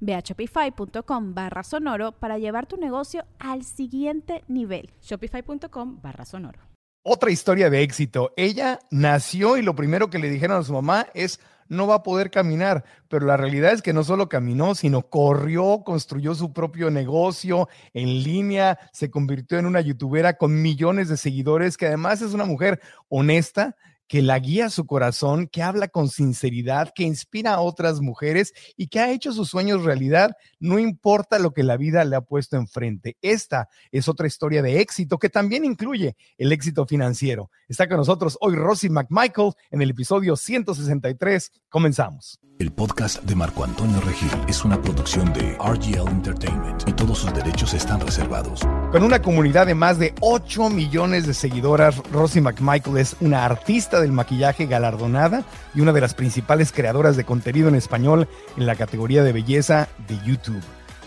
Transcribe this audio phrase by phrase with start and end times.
[0.00, 4.90] Ve a shopify.com barra sonoro para llevar tu negocio al siguiente nivel.
[5.02, 6.60] Shopify.com barra sonoro.
[7.02, 8.32] Otra historia de éxito.
[8.36, 12.02] Ella nació y lo primero que le dijeron a su mamá es no va a
[12.02, 16.90] poder caminar, pero la realidad es que no solo caminó, sino corrió, construyó su propio
[16.90, 22.32] negocio en línea, se convirtió en una youtubera con millones de seguidores, que además es
[22.32, 23.76] una mujer honesta,
[24.08, 28.88] que la guía su corazón, que habla con sinceridad, que inspira a otras mujeres y
[28.88, 32.56] que ha hecho sus sueños realidad, no importa lo que la vida le ha puesto
[32.56, 33.16] enfrente.
[33.22, 37.50] Esta es otra historia de éxito que también incluye el éxito financiero.
[37.68, 41.52] Está con nosotros hoy Rosy McMichael en el episodio 163.
[41.68, 42.40] Comenzamos.
[42.58, 47.32] El podcast de Marco Antonio Regil es una producción de RGL Entertainment y todos sus
[47.32, 48.62] derechos están reservados.
[48.90, 53.97] Con una comunidad de más de 8 millones de seguidoras, Rosy McMichael es una artista
[54.00, 58.76] del maquillaje galardonada y una de las principales creadoras de contenido en español en la
[58.76, 60.62] categoría de belleza de YouTube.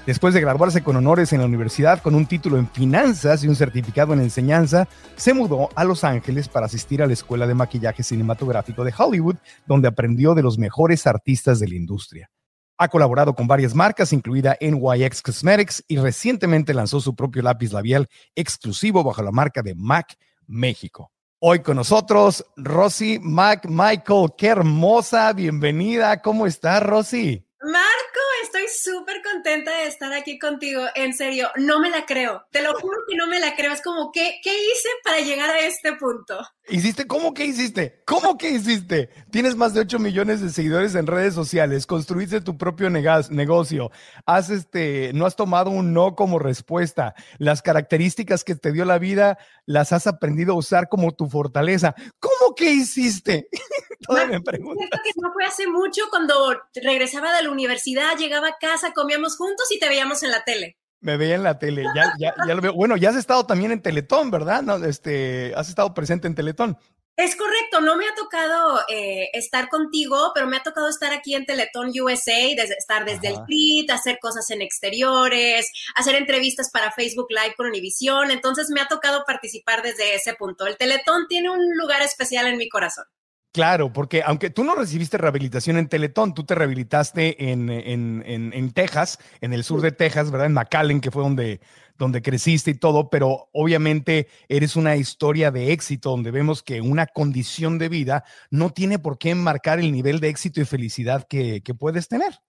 [0.05, 3.55] Después de graduarse con honores en la universidad con un título en finanzas y un
[3.55, 8.01] certificado en enseñanza, se mudó a Los Ángeles para asistir a la Escuela de Maquillaje
[8.01, 9.35] Cinematográfico de Hollywood,
[9.67, 12.31] donde aprendió de los mejores artistas de la industria.
[12.79, 18.09] Ha colaborado con varias marcas, incluida NYX Cosmetics, y recientemente lanzó su propio lápiz labial
[18.33, 21.11] exclusivo bajo la marca de MAC México.
[21.43, 24.33] Hoy con nosotros, Rosy McMichael.
[24.37, 26.21] Qué hermosa, bienvenida.
[26.21, 27.43] ¿Cómo estás, Rosy?
[27.61, 30.83] Marco, estoy súper contenta de estar aquí contigo.
[30.93, 32.45] En serio, no me la creo.
[32.51, 33.71] Te lo juro que no me la creo.
[33.73, 36.39] Es como, ¿qué, qué hice para llegar a este punto?
[36.69, 37.07] ¿Hiciste?
[37.07, 38.03] ¿Cómo que hiciste?
[38.05, 39.09] ¿Cómo que hiciste?
[39.31, 43.91] Tienes más de 8 millones de seguidores en redes sociales, construiste tu propio negocio,
[44.25, 47.15] has este, no has tomado un no como respuesta.
[47.39, 51.95] Las características que te dio la vida las has aprendido a usar como tu fortaleza.
[52.19, 53.49] ¿Cómo que hiciste?
[54.07, 54.81] Todavía me pregunto.
[55.03, 59.71] que no fue hace mucho cuando regresaba de la universidad, llegaba a casa, comíamos juntos
[59.71, 60.77] y te veíamos en la tele.
[61.01, 62.73] Me veía en la tele, ya, ya, ya lo veo.
[62.73, 64.61] Bueno, ya has estado también en Teletón, ¿verdad?
[64.61, 66.77] No, este, has estado presente en Teletón.
[67.17, 71.35] Es correcto, no me ha tocado eh, estar contigo, pero me ha tocado estar aquí
[71.35, 76.91] en Teletón USA, desde, estar desde el CRIT, hacer cosas en exteriores, hacer entrevistas para
[76.91, 80.65] Facebook Live con Univision, entonces me ha tocado participar desde ese punto.
[80.65, 83.05] El Teletón tiene un lugar especial en mi corazón.
[83.53, 88.53] Claro, porque aunque tú no recibiste rehabilitación en Teletón, tú te rehabilitaste en, en, en,
[88.53, 90.47] en, Texas, en el sur de Texas, ¿verdad?
[90.47, 91.59] En McAllen, que fue donde,
[91.97, 97.07] donde creciste y todo, pero obviamente eres una historia de éxito donde vemos que una
[97.07, 101.61] condición de vida no tiene por qué marcar el nivel de éxito y felicidad que,
[101.61, 102.39] que puedes tener.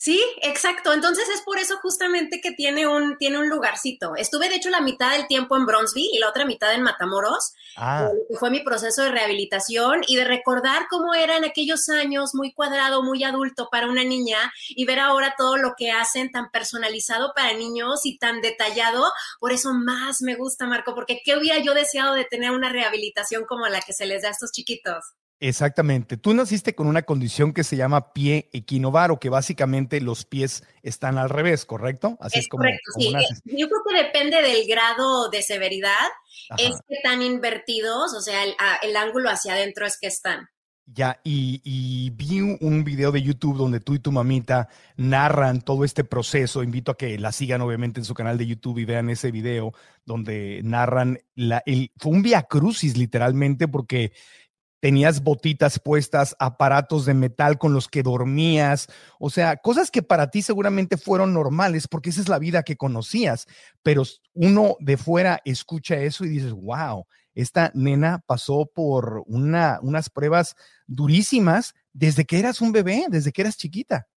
[0.00, 0.94] Sí, exacto.
[0.94, 4.16] Entonces es por eso justamente que tiene un, tiene un lugarcito.
[4.16, 7.52] Estuve de hecho la mitad del tiempo en Bronzeville y la otra mitad en Matamoros.
[7.76, 8.08] Ah.
[8.10, 12.54] Eh, fue mi proceso de rehabilitación y de recordar cómo era en aquellos años muy
[12.54, 14.38] cuadrado, muy adulto para una niña
[14.70, 19.04] y ver ahora todo lo que hacen tan personalizado para niños y tan detallado.
[19.38, 23.44] Por eso más me gusta, Marco, porque ¿qué hubiera yo deseado de tener una rehabilitación
[23.44, 25.12] como la que se les da a estos chiquitos?
[25.42, 26.18] Exactamente.
[26.18, 31.16] Tú naciste con una condición que se llama pie equinovaro, que básicamente los pies están
[31.16, 32.18] al revés, ¿correcto?
[32.20, 33.10] Así es, correcto, sí.
[33.44, 36.08] Yo creo que depende del grado de severidad,
[36.58, 38.42] es que están invertidos, o sea,
[38.82, 40.46] el, ángulo hacia adentro es que están.
[40.92, 45.84] Ya, y, y, vi un video de YouTube donde tú y tu mamita narran todo
[45.84, 46.64] este proceso.
[46.64, 49.72] Invito a que la sigan, obviamente, en su canal de YouTube y vean ese video
[50.04, 54.12] donde narran la, el, fue un via crucis, literalmente, porque
[54.80, 58.88] tenías botitas puestas, aparatos de metal con los que dormías,
[59.18, 62.76] o sea, cosas que para ti seguramente fueron normales porque esa es la vida que
[62.76, 63.46] conocías,
[63.82, 70.10] pero uno de fuera escucha eso y dices, wow, esta nena pasó por una, unas
[70.10, 70.56] pruebas
[70.86, 74.08] durísimas desde que eras un bebé, desde que eras chiquita.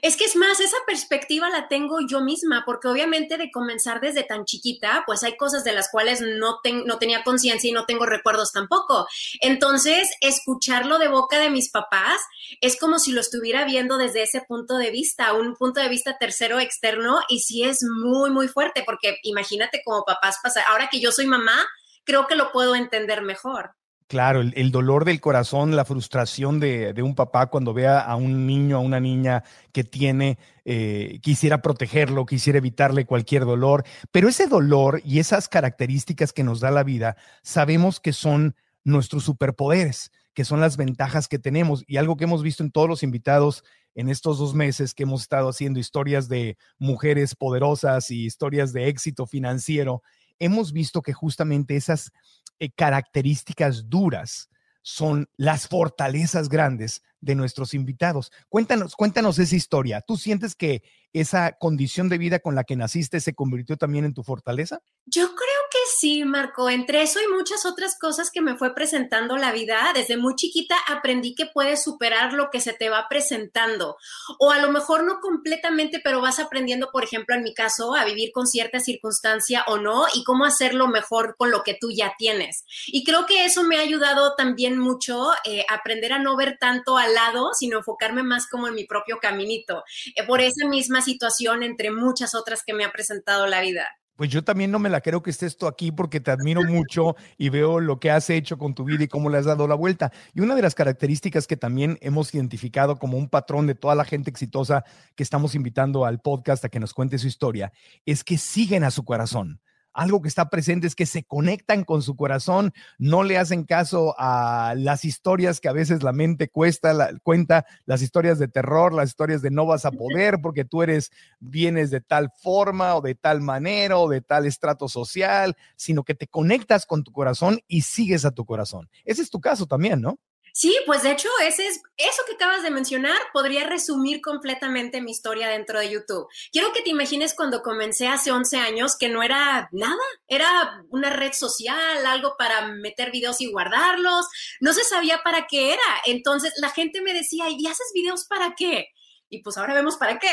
[0.00, 4.22] Es que es más, esa perspectiva la tengo yo misma, porque obviamente de comenzar desde
[4.22, 8.06] tan chiquita, pues hay cosas de las cuales no, no tenía conciencia y no tengo
[8.06, 9.06] recuerdos tampoco.
[9.40, 12.20] Entonces, escucharlo de boca de mis papás
[12.60, 16.16] es como si lo estuviera viendo desde ese punto de vista, un punto de vista
[16.18, 21.00] tercero externo, y sí es muy, muy fuerte, porque imagínate como papás pasa, ahora que
[21.00, 21.66] yo soy mamá,
[22.04, 23.74] creo que lo puedo entender mejor.
[24.12, 28.76] Claro, el, dolor del corazón, la frustración de, un papá cuando vea a un niño,
[28.76, 29.42] a una niña
[29.72, 30.36] que tiene,
[30.66, 36.60] eh, quisiera protegerlo, quisiera evitarle cualquier dolor, pero ese dolor y esas características que nos
[36.60, 38.54] da la vida, sabemos que son
[38.84, 41.82] nuestros superpoderes, que son las ventajas que tenemos.
[41.86, 45.22] Y algo que hemos visto en todos los invitados en estos dos meses que hemos
[45.22, 50.02] estado haciendo historias de mujeres poderosas y historias de éxito financiero,
[50.38, 52.12] hemos visto que justamente esas
[52.58, 54.48] eh, características duras
[54.82, 58.32] son las fortalezas grandes de nuestros invitados.
[58.48, 60.00] Cuéntanos, cuéntanos esa historia.
[60.00, 60.82] ¿Tú sientes que
[61.12, 64.80] esa condición de vida con la que naciste se convirtió también en tu fortaleza?
[65.06, 65.51] Yo creo
[65.98, 66.70] sí, Marco.
[66.70, 70.76] Entre eso y muchas otras cosas que me fue presentando la vida, desde muy chiquita
[70.88, 73.96] aprendí que puedes superar lo que se te va presentando.
[74.38, 78.04] O a lo mejor no completamente, pero vas aprendiendo, por ejemplo, en mi caso, a
[78.04, 82.14] vivir con cierta circunstancia o no y cómo hacerlo mejor con lo que tú ya
[82.18, 82.64] tienes.
[82.86, 86.98] Y creo que eso me ha ayudado también mucho eh, aprender a no ver tanto
[86.98, 89.84] al lado, sino enfocarme más como en mi propio caminito.
[90.16, 93.88] Eh, por esa misma situación entre muchas otras que me ha presentado la vida.
[94.16, 97.16] Pues yo también no me la creo que estés tú aquí porque te admiro mucho
[97.38, 99.74] y veo lo que has hecho con tu vida y cómo le has dado la
[99.74, 100.12] vuelta.
[100.34, 104.04] Y una de las características que también hemos identificado como un patrón de toda la
[104.04, 104.84] gente exitosa
[105.16, 107.72] que estamos invitando al podcast a que nos cuente su historia
[108.04, 109.60] es que siguen a su corazón
[109.94, 114.14] algo que está presente es que se conectan con su corazón, no le hacen caso
[114.18, 119.10] a las historias que a veces la mente cuesta, cuenta, las historias de terror, las
[119.10, 121.10] historias de no vas a poder porque tú eres,
[121.40, 126.14] vienes de tal forma o de tal manera o de tal estrato social, sino que
[126.14, 128.88] te conectas con tu corazón y sigues a tu corazón.
[129.04, 130.18] Ese es tu caso también, ¿no?
[130.52, 135.10] Sí, pues de hecho, ese es, eso que acabas de mencionar podría resumir completamente mi
[135.10, 136.26] historia dentro de YouTube.
[136.52, 139.96] Quiero que te imagines cuando comencé hace 11 años que no era nada,
[140.28, 144.26] era una red social, algo para meter videos y guardarlos,
[144.60, 145.82] no se sabía para qué era.
[146.04, 148.88] Entonces la gente me decía, ¿y haces videos para qué?
[149.30, 150.28] Y pues ahora vemos para qué.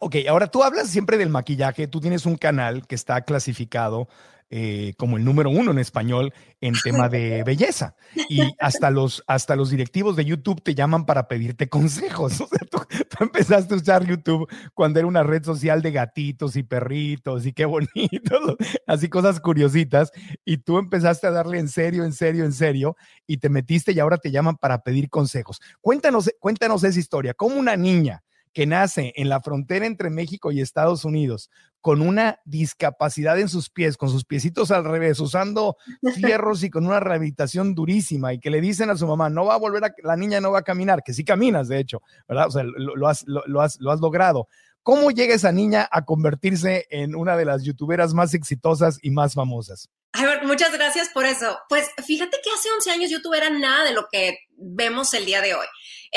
[0.00, 4.08] ok, ahora tú hablas siempre del maquillaje, tú tienes un canal que está clasificado
[4.48, 7.96] eh, como el número uno en español en tema de belleza.
[8.28, 12.40] Y hasta los, hasta los directivos de YouTube te llaman para pedirte consejos.
[12.40, 12.78] O sea, tú,
[13.20, 17.64] empezaste a usar YouTube cuando era una red social de gatitos y perritos y qué
[17.64, 18.56] bonito,
[18.86, 20.12] así cosas curiositas.
[20.44, 22.96] Y tú empezaste a darle en serio, en serio, en serio,
[23.26, 25.60] y te metiste y ahora te llaman para pedir consejos.
[25.80, 27.34] Cuéntanos, cuéntanos esa historia.
[27.34, 28.22] ¿Cómo una niña
[28.56, 31.50] que nace en la frontera entre México y Estados Unidos
[31.82, 35.76] con una discapacidad en sus pies, con sus piecitos al revés, usando
[36.14, 39.56] fierros y con una rehabilitación durísima y que le dicen a su mamá, no va
[39.56, 42.46] a volver a, la niña no va a caminar, que sí caminas, de hecho, ¿verdad?
[42.46, 44.48] O sea, lo, has, lo, has, lo has logrado.
[44.82, 49.34] ¿Cómo llega esa niña a convertirse en una de las youtuberas más exitosas y más
[49.34, 49.90] famosas?
[50.12, 51.58] Ay, muchas gracias por eso.
[51.68, 55.42] Pues fíjate que hace 11 años YouTube era nada de lo que vemos el día
[55.42, 55.66] de hoy.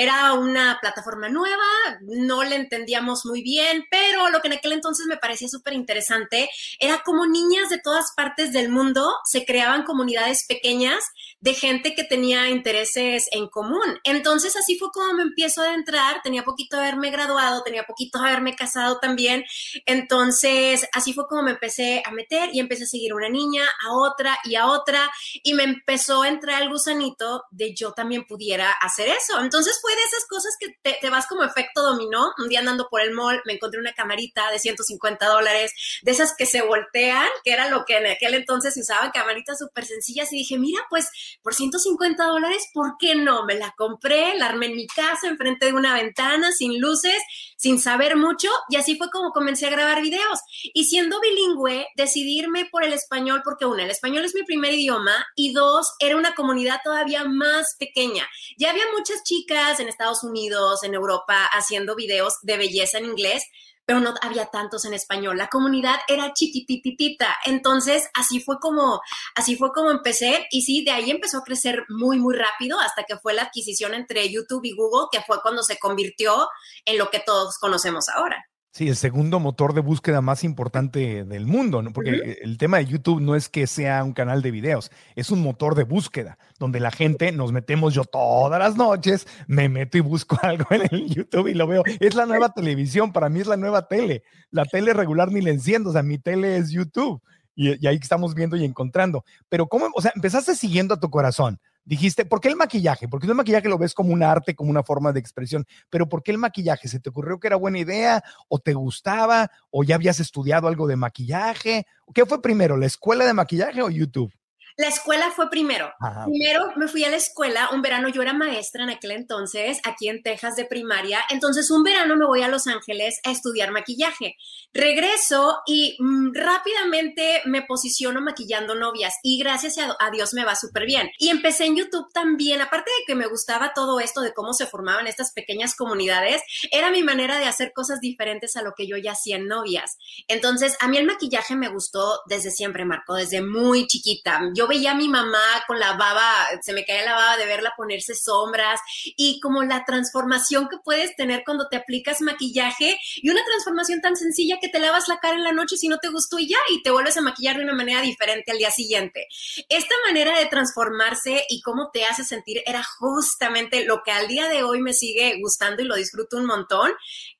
[0.02, 1.66] Era una plataforma nueva,
[2.00, 6.50] no le entendíamos muy bien, pero lo que en aquel entonces me parecía súper interesante
[6.80, 11.04] era como niñas de todas partes del mundo se creaban comunidades pequeñas
[11.42, 14.00] de gente que tenía intereses en común.
[14.06, 18.20] Entonces así fue como me empiezo a entrar, tenía poquito de haberme graduado, tenía poquito
[18.20, 19.44] de haberme casado también,
[19.86, 23.94] entonces así fue como me empecé a meter y empecé a seguir una niña, a
[23.98, 25.12] otra y a otra
[25.44, 29.42] y me empezó a entrar el gusanito de yo también pudiera hacer eso.
[29.42, 32.32] Entonces fue de esas cosas que te, vas como efecto dominó.
[32.38, 36.34] Un día andando por el mall me encontré una camarita de 150 dólares, de esas
[36.38, 40.32] que se voltean, que era lo que en aquel entonces se usaban, camaritas súper sencillas
[40.32, 41.10] y dije, mira, pues
[41.42, 43.46] por 150 dólares, ¿por qué no?
[43.46, 47.22] Me la compré, la armé en mi casa, enfrente de una ventana, sin luces,
[47.58, 50.40] sin saber mucho y así fue como comencé a grabar videos.
[50.74, 55.26] Y siendo bilingüe, decidirme por el español porque una, el español es mi primer idioma
[55.36, 58.28] y dos, era una comunidad todavía más pequeña.
[58.58, 63.44] Ya había muchas chicas en Estados Unidos, en Europa, haciendo videos de belleza en inglés,
[63.86, 65.38] pero no había tantos en español.
[65.38, 67.36] La comunidad era chiquitititita.
[67.46, 69.02] Entonces, así fue como,
[69.36, 70.48] así fue como empecé.
[70.52, 73.94] Y sí, de ahí empezó a crecer muy, muy rápido hasta que fue la adquisición
[73.94, 76.48] entre YouTube y Google, que fue cuando se convirtió
[76.86, 78.49] en lo que todos conocemos ahora.
[78.72, 81.92] Sí, el segundo motor de búsqueda más importante del mundo, ¿no?
[81.92, 85.42] porque el tema de YouTube no es que sea un canal de videos, es un
[85.42, 90.02] motor de búsqueda, donde la gente nos metemos yo todas las noches, me meto y
[90.02, 91.84] busco algo en el YouTube y lo veo.
[92.00, 94.24] Es la nueva televisión, para mí es la nueva tele.
[94.52, 97.24] La tele regular ni la enciendo, o sea, mi tele es YouTube.
[97.56, 99.26] Y, y ahí estamos viendo y encontrando.
[99.50, 99.88] Pero ¿cómo?
[99.96, 103.08] O sea, empezaste siguiendo a tu corazón dijiste, ¿por qué el maquillaje?
[103.08, 106.24] Porque el maquillaje lo ves como un arte, como una forma de expresión, pero ¿por
[106.24, 106.88] qué el maquillaje?
[106.88, 110.88] ¿Se te ocurrió que era buena idea o te gustaba o ya habías estudiado algo
[110.88, 111.86] de maquillaje?
[112.14, 114.34] ¿Qué fue primero, la escuela de maquillaje o YouTube?
[114.80, 115.92] La escuela fue primero.
[116.26, 120.08] Primero me fui a la escuela, un verano yo era maestra en aquel entonces, aquí
[120.08, 124.38] en Texas de primaria, entonces un verano me voy a Los Ángeles a estudiar maquillaje.
[124.72, 130.86] Regreso y mm, rápidamente me posiciono maquillando novias y gracias a, Dios me va súper
[130.86, 131.10] bien.
[131.20, 134.66] Y empecé en YouTube también, aparte de que me gustaba todo esto de cómo se
[134.66, 138.96] formaban estas pequeñas comunidades, era mi manera de hacer cosas diferentes a lo que yo
[138.96, 139.98] ya hacía en novias.
[140.30, 144.40] Entonces, a mí el maquillaje me gustó desde siempre, Marco, desde muy chiquita.
[144.56, 147.74] Yo veía a mi mamá con la baba, se me caía la baba de verla
[147.76, 148.80] ponerse sombras
[149.18, 154.16] y como la transformación que puedes tener cuando te aplicas maquillaje y una transformación tan
[154.16, 156.58] sencilla que te lavas la cara en la noche si no te gustó y ya
[156.72, 159.28] y te vuelves a maquillar de una manera diferente al día siguiente.
[159.68, 164.48] Esta manera de transformarse y cómo te hace sentir era justamente lo que al día
[164.48, 166.92] de hoy me sigue gustando y lo disfruto un montón.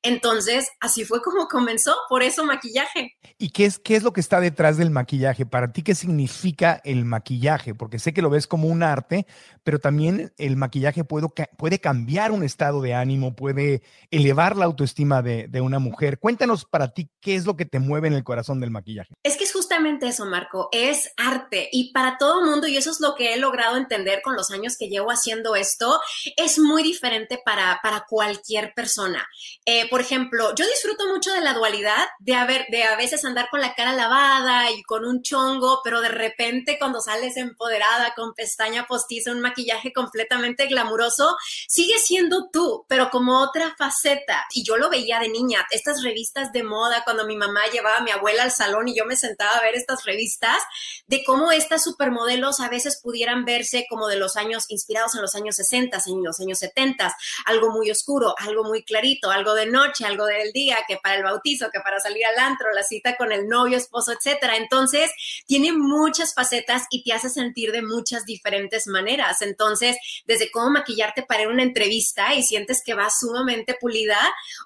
[0.02, 3.16] Entonces, así fue como comenzó, por eso maquillaje.
[3.38, 5.46] ¿Y qué es, qué es lo que está detrás del maquillaje?
[5.46, 7.19] Para ti, ¿qué significa el maquillaje?
[7.20, 9.26] Maquillaje, porque sé que lo ves como un arte,
[9.62, 15.20] pero también el maquillaje puede, puede cambiar un estado de ánimo, puede elevar la autoestima
[15.20, 16.18] de, de, una mujer.
[16.18, 19.14] Cuéntanos para ti qué es lo que te mueve en el corazón del maquillaje.
[19.22, 23.14] Es que justamente eso, Marco, es arte y para todo mundo, y eso es lo
[23.14, 26.00] que he logrado entender con los años que llevo haciendo esto,
[26.36, 29.24] es muy diferente para, para cualquier persona.
[29.64, 33.48] Eh, por ejemplo, yo disfruto mucho de la dualidad, de, haber, de a veces andar
[33.48, 38.34] con la cara lavada y con un chongo, pero de repente cuando sales empoderada, con
[38.34, 41.36] pestaña postiza, un maquillaje completamente glamuroso,
[41.68, 44.46] sigue siendo tú, pero como otra faceta.
[44.52, 48.02] Y yo lo veía de niña, estas revistas de moda, cuando mi mamá llevaba a
[48.02, 50.62] mi abuela al salón y yo me sentaba ver estas revistas,
[51.06, 55.34] de cómo estas supermodelos a veces pudieran verse como de los años inspirados en los
[55.34, 60.04] años 60, en los años 70, algo muy oscuro, algo muy clarito, algo de noche,
[60.04, 63.32] algo del día, que para el bautizo, que para salir al antro, la cita con
[63.32, 64.56] el novio, esposo, etcétera.
[64.56, 65.10] Entonces,
[65.46, 69.42] tiene muchas facetas y te hace sentir de muchas diferentes maneras.
[69.42, 74.18] Entonces, desde cómo maquillarte para una entrevista y sientes que vas sumamente pulida,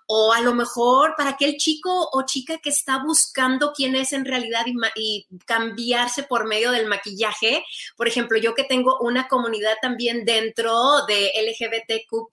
[0.07, 4.25] o a lo mejor para aquel chico o chica que está buscando quién es en
[4.25, 4.75] realidad y,
[5.47, 7.65] cambiarse por medio del maquillaje.
[7.97, 12.31] Por ejemplo, yo que tengo una comunidad también dentro de LGBTQ,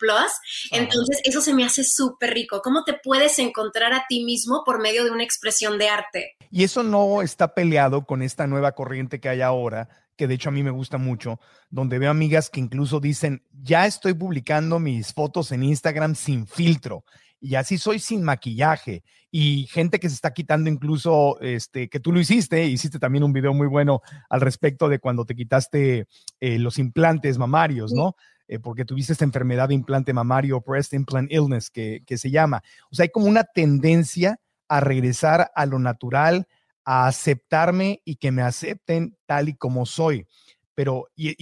[0.71, 2.61] entonces eso se me hace súper rico.
[2.61, 6.35] ¿Cómo te puedes encontrar a ti mismo por medio de una expresión de arte?
[6.49, 10.49] Y eso no está peleado con esta nueva corriente que hay ahora que de hecho
[10.49, 11.39] a mí me gusta mucho,
[11.71, 17.05] donde veo amigas que incluso dicen, ya estoy publicando mis fotos en Instagram sin filtro
[17.41, 22.11] y así soy sin maquillaje y gente que se está quitando incluso, este, que tú
[22.11, 26.07] lo hiciste, hiciste también un video muy bueno al respecto de cuando te quitaste
[26.39, 28.15] eh, los implantes mamarios, ¿no?
[28.47, 32.61] Eh, porque tuviste esta enfermedad de implante mamario, breast implant illness, que, que se llama.
[32.91, 36.47] O sea, hay como una tendencia a regresar a lo natural,
[36.85, 40.27] a aceptarme y que me acepten tal y como soy.
[40.75, 41.35] Pero, y,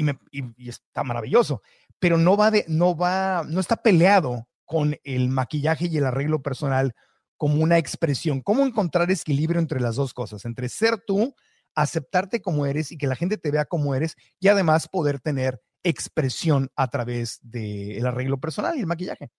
[0.68, 1.62] está maravilloso,
[2.00, 6.44] pero no va de, no va, no está peleado con el maquillaje y el arreglo
[6.44, 6.94] personal
[7.38, 8.42] como una expresión.
[8.42, 10.46] ¿Cómo encontrar equilibrio entre las dos cosas?
[10.46, 11.36] Entre ser tú,
[11.74, 15.60] aceptarte como eres y que la gente te vea como eres y además poder tener
[15.82, 19.32] expresión a través del arreglo personal y el maquillaje.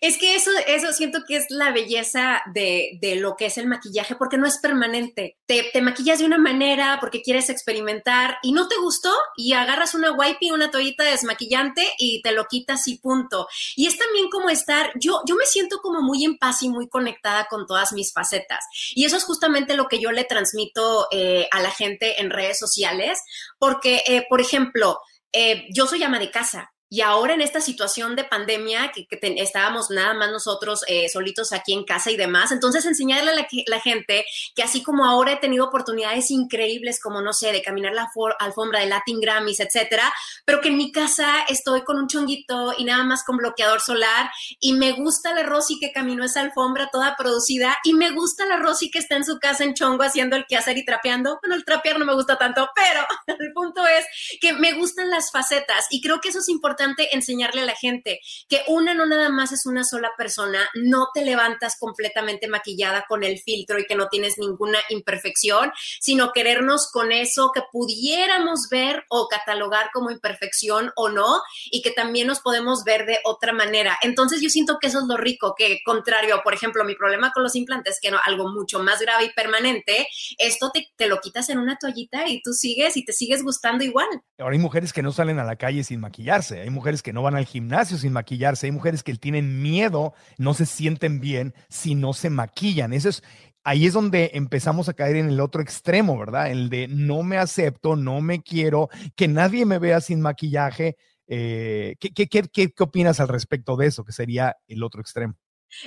[0.00, 3.66] Es que eso, eso siento que es la belleza de, de lo que es el
[3.66, 5.38] maquillaje, porque no es permanente.
[5.46, 9.94] Te, te, maquillas de una manera porque quieres experimentar y no te gustó y agarras
[9.94, 13.48] una wipey, una toallita desmaquillante y te lo quitas y punto.
[13.76, 16.88] Y es también como estar, yo, yo me siento como muy en paz y muy
[16.88, 18.64] conectada con todas mis facetas.
[18.94, 22.58] Y eso es justamente lo que yo le transmito eh, a la gente en redes
[22.58, 23.20] sociales,
[23.58, 24.98] porque, eh, por ejemplo,
[25.32, 29.90] eh, yo soy ama de casa y ahora en esta situación de pandemia, que, estábamos
[29.90, 34.24] nada más nosotros eh, solitos aquí en casa y demás, entonces enseñarle a la, gente
[34.54, 38.80] que así como ahora he tenido oportunidades increíbles como, no sé, de caminar la alfombra
[38.80, 40.12] de Latin Grammys, etcétera,
[40.44, 44.30] pero que en mi casa estoy con un chonguito y nada más con bloqueador solar
[44.60, 48.58] y me gusta la Rosy que caminó esa alfombra toda producida y me gusta la
[48.58, 51.38] Rosy que está en su casa en chongo haciendo el quehacer y trapeando.
[51.42, 53.06] Bueno, el trapear no me gusta tanto, pero
[53.38, 54.06] el punto es
[54.40, 57.74] que me gustan las facetas y creo que eso es importante importante enseñarle a la
[57.74, 63.06] gente que una no nada más es una sola persona, no te levantas completamente maquillada
[63.08, 68.68] con el filtro y que no tienes ninguna imperfección, sino querernos con eso que pudiéramos
[68.70, 71.40] ver o catalogar como imperfección o no,
[71.70, 73.98] y que también nos podemos ver de otra manera.
[74.02, 77.42] Entonces yo siento que eso es lo rico, que contrario, por ejemplo, mi problema con
[77.42, 80.06] los implantes, que no, algo mucho más grave y permanente,
[80.38, 83.82] esto te, te lo quitas en una toallita y tú sigues y te sigues gustando
[83.82, 84.08] igual.
[84.38, 87.22] Ahora hay mujeres que no salen a la calle sin maquillarse, hay mujeres que no
[87.22, 91.94] van al gimnasio sin maquillarse, hay mujeres que tienen miedo, no se sienten bien si
[91.94, 92.92] no se maquillan.
[92.92, 93.22] Eso es,
[93.62, 96.50] ahí es donde empezamos a caer en el otro extremo, ¿verdad?
[96.50, 100.96] El de no me acepto, no me quiero, que nadie me vea sin maquillaje.
[101.28, 105.36] Eh, ¿qué, qué, qué, ¿Qué opinas al respecto de eso, que sería el otro extremo?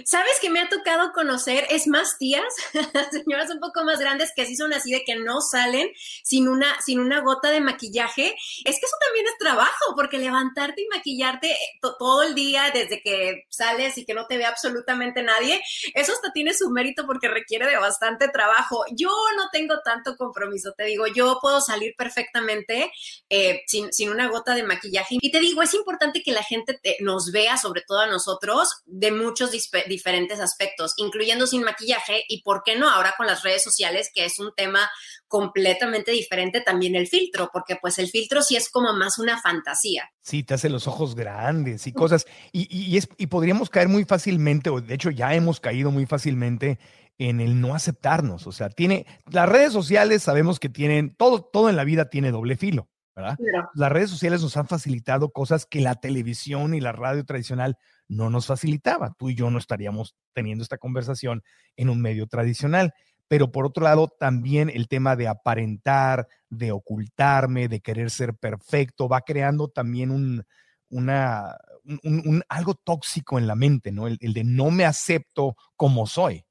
[0.06, 1.66] ¿Sabes que me ha tocado conocer?
[1.70, 2.54] Es más tías,
[3.12, 5.90] señoras un poco más grandes que así son así de que no salen
[6.24, 8.36] sin una, sin una gota de maquillaje.
[8.66, 11.56] Es que eso también es trabajo, porque levantarte y maquillarte
[11.98, 15.62] todo el día desde que sales y que no te ve absolutamente nadie,
[15.94, 18.84] eso hasta tiene su mérito porque requiere de bastante trabajo.
[18.92, 22.92] Yo no tengo tanto compromiso, te digo, yo puedo salir perfectamente
[23.30, 25.18] eh, sin, sin, una gota de maquillaje.
[25.22, 29.12] Y te digo, es importante que la gente nos vea, sobre todo a nosotros, de
[29.12, 29.52] muchos
[29.88, 32.90] diferentes aspectos, incluyendo sin maquillaje y, ¿por qué no?
[32.90, 34.90] Ahora con las redes sociales, que es un tema
[35.28, 40.10] completamente diferente también el filtro, porque pues el filtro sí es como más una fantasía.
[40.22, 44.06] Sí, te hace los ojos grandes y cosas, y, y, es, y podríamos caer muy
[44.06, 46.80] fácilmente, o de hecho ya hemos caído muy fácilmente
[47.18, 51.70] en el no aceptarnos, o sea, tiene, las redes sociales sabemos que tienen, todo, todo
[51.70, 52.88] en la vida tiene doble filo.
[53.20, 53.38] ¿Verdad?
[53.74, 58.30] Las redes sociales nos han facilitado cosas que la televisión y la radio tradicional no
[58.30, 59.14] nos facilitaba.
[59.18, 61.44] Tú y yo no estaríamos teniendo esta conversación
[61.76, 62.94] en un medio tradicional.
[63.28, 69.08] Pero por otro lado, también el tema de aparentar, de ocultarme, de querer ser perfecto,
[69.08, 70.44] va creando también un,
[70.90, 71.56] una,
[72.04, 74.08] un, algo tóxico en la mente, ¿no?
[74.08, 76.44] El, el de no me acepto como soy.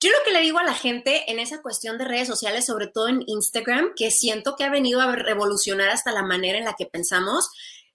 [0.00, 2.86] Yo lo que le digo a la gente en esa cuestión de redes sociales, sobre
[2.86, 6.74] todo en Instagram, que siento que ha venido a revolucionar hasta la manera en la
[6.74, 7.48] que pensamos,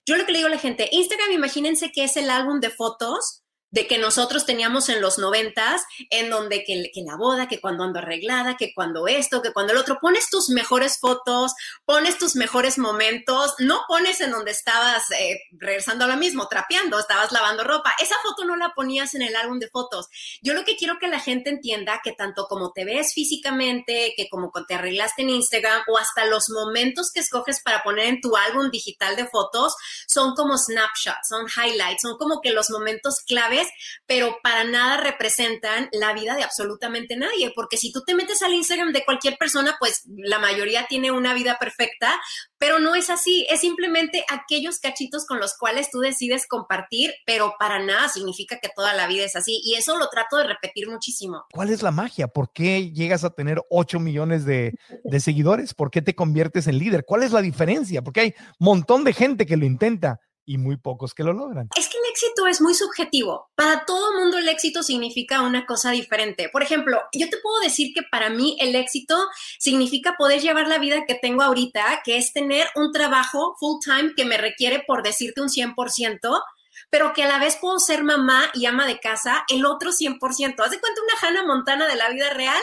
[0.06, 2.72] yo lo que le digo a la gente, Instagram, imagínense que es el álbum de
[2.72, 7.84] fotos de que nosotros teníamos en los noventas, en donde que, la boda, que cuando
[7.84, 11.54] ando arreglada, que cuando esto, que cuando el otro, pones tus mejores fotos,
[11.86, 17.00] pones tus mejores momentos, no pones en donde estabas eh, regresando a lo mismo, trapeando,
[17.00, 17.94] estabas lavando ropa.
[18.00, 20.08] Esa foto no la ponías en el álbum de fotos.
[20.42, 24.28] Yo lo que quiero que la gente entienda que tanto como te ves físicamente, que
[24.30, 28.36] como te arreglaste en Instagram o hasta los momentos que escoges para poner en tu
[28.36, 29.76] álbum digital de fotos
[30.08, 33.61] son como snapshots, son highlights, son como que los momentos clave
[34.06, 38.54] pero para nada representan la vida de absolutamente nadie, porque si tú te metes al
[38.54, 42.20] Instagram de cualquier persona, pues la mayoría tiene una vida perfecta,
[42.58, 47.56] pero no es así, es simplemente aquellos cachitos con los cuales tú decides compartir, pero
[47.60, 50.90] para nada significa que toda la vida es así, y eso lo trato de repetir
[50.90, 51.46] muchísimo.
[51.52, 52.28] ¿Cuál es la magia?
[52.28, 55.74] ¿Por qué llegas a tener 8 millones de, de seguidores?
[55.74, 57.06] ¿Por qué te conviertes en líder?
[57.06, 58.02] ¿Cuál es la diferencia?
[58.02, 61.70] Porque hay un montón de gente que lo intenta y muy pocos que lo logran.
[61.78, 63.50] Es que éxito es muy subjetivo.
[63.56, 66.50] Para todo mundo el éxito significa una cosa diferente.
[66.50, 69.18] Por ejemplo, yo te puedo decir que para mí el éxito
[69.58, 74.14] significa poder llevar la vida que tengo ahorita, que es tener un trabajo full time
[74.16, 76.42] que me requiere, por decirte, un 100%,
[76.90, 80.20] pero que a la vez puedo ser mamá y ama de casa el otro 100%.
[80.64, 82.62] ¿Haz de cuenta una Hannah Montana de la vida real?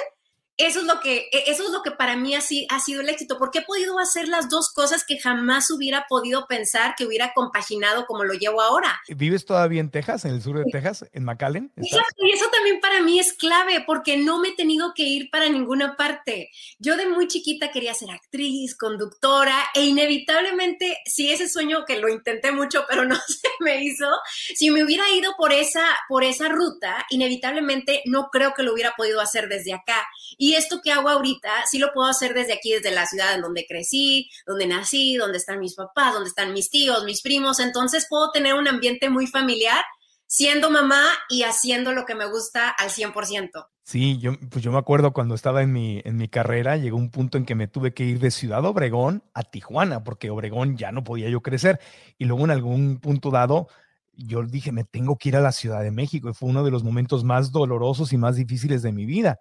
[0.58, 3.08] Eso es lo que, e, eso es lo que para mí ha, ha sido el
[3.08, 7.32] éxito, porque he podido hacer las dos cosas que jamás hubiera podido pensar que hubiera
[7.32, 9.00] compaginado como lo llevo ahora.
[9.08, 11.72] ¿Vives todavía en Texas, en el sur de Texas, en McAllen?
[11.76, 15.30] Exacto, y eso también para mí es clave, porque no me he tenido que ir
[15.30, 16.50] para ninguna parte.
[16.78, 22.08] Yo de muy chiquita quería ser actriz, conductora, e inevitablemente, si ese sueño que lo
[22.08, 24.10] intenté mucho, pero no se me hizo,
[24.54, 28.94] si me hubiera ido por esa, por esa ruta, inevitablemente no creo que lo hubiera
[28.96, 30.04] podido hacer desde acá.
[30.36, 33.34] Y y esto que hago ahorita, sí lo puedo hacer desde aquí, desde la ciudad
[33.34, 37.60] en donde crecí, donde nací, donde están mis papás, donde están mis tíos, mis primos.
[37.60, 39.84] Entonces puedo tener un ambiente muy familiar
[40.26, 43.66] siendo mamá y haciendo lo que me gusta al 100%.
[43.82, 47.10] Sí, yo, pues yo me acuerdo cuando estaba en mi, en mi carrera, llegó un
[47.10, 50.92] punto en que me tuve que ir de Ciudad Obregón a Tijuana, porque Obregón ya
[50.92, 51.78] no podía yo crecer.
[52.16, 53.68] Y luego en algún punto dado,
[54.16, 56.30] yo dije, me tengo que ir a la Ciudad de México.
[56.30, 59.40] Y fue uno de los momentos más dolorosos y más difíciles de mi vida.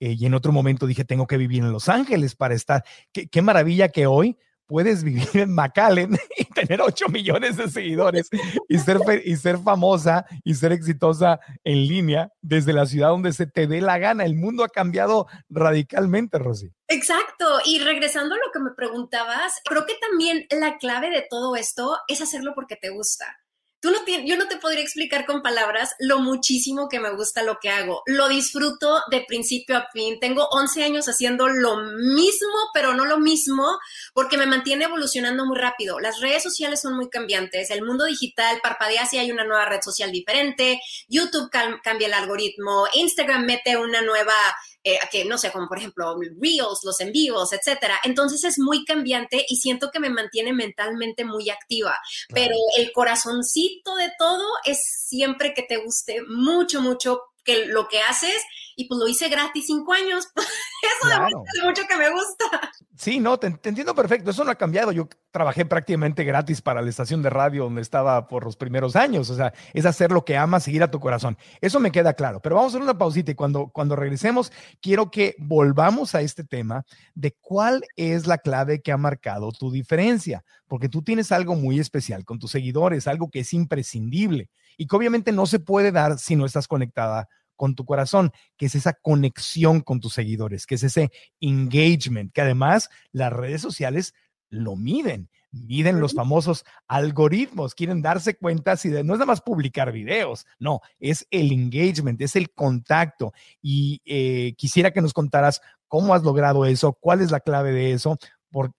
[0.00, 2.84] Eh, y en otro momento dije, tengo que vivir en Los Ángeles para estar.
[3.12, 8.30] Qué, maravilla que hoy puedes vivir en McAllen y tener 8 millones de seguidores
[8.68, 13.46] y ser, y ser famosa y ser exitosa en línea desde la ciudad donde se
[13.46, 14.24] te dé la gana.
[14.24, 16.72] El mundo ha cambiado radicalmente, Rosy.
[16.88, 17.60] Exacto.
[17.66, 21.98] Y regresando a lo que me preguntabas, creo que también la clave de todo esto
[22.08, 23.39] es hacerlo porque te gusta.
[23.80, 27.58] Tú no yo no te podría explicar con palabras lo muchísimo que me gusta lo
[27.60, 28.02] que hago.
[28.06, 30.18] Lo disfruto de principio a fin.
[30.20, 33.78] Tengo 11 años haciendo lo mismo, pero no lo mismo,
[34.12, 35.98] porque me mantiene evolucionando muy rápido.
[35.98, 37.70] Las redes sociales son muy cambiantes.
[37.70, 40.80] El mundo digital parpadea si hay una nueva red social diferente.
[41.08, 42.86] YouTube cambia el algoritmo.
[42.92, 44.34] Instagram mete una nueva
[44.82, 47.98] eh, que no sé, como por ejemplo Reels, los en vivos, etcétera.
[48.04, 51.98] Entonces es muy cambiante y siento que me mantiene mentalmente muy activa.
[52.32, 58.00] Pero el corazoncito de todo es siempre que te guste mucho, mucho que lo que
[58.00, 58.42] haces
[58.76, 60.28] y pues lo hice gratis cinco años.
[60.36, 61.44] Eso claro.
[61.64, 62.72] mucho que me gusta.
[62.96, 64.30] Sí, no, te, entiendo perfecto.
[64.30, 64.92] Eso no ha cambiado.
[64.92, 69.28] Yo trabajé prácticamente gratis para la estación de radio donde estaba por los primeros años.
[69.30, 71.36] O sea, es hacer lo que amas, seguir a tu corazón.
[71.60, 72.40] Eso me queda claro.
[72.40, 76.44] Pero vamos a hacer una pausita y cuando, cuando regresemos, quiero que volvamos a este
[76.44, 80.42] tema de cuál es la clave que ha marcado tu diferencia.
[80.66, 84.48] Porque tú tienes algo muy especial con tus seguidores, algo que es imprescindible
[84.80, 88.64] y que obviamente no se puede dar si no estás conectada con tu corazón, que
[88.64, 94.14] es esa conexión con tus seguidores, que es ese engagement, que además las redes sociales
[94.48, 99.42] lo miden, miden los famosos algoritmos, quieren darse cuenta si de, no es nada más
[99.42, 103.34] publicar videos, no, es el engagement, es el contacto.
[103.60, 107.92] Y eh, quisiera que nos contaras cómo has logrado eso, cuál es la clave de
[107.92, 108.16] eso,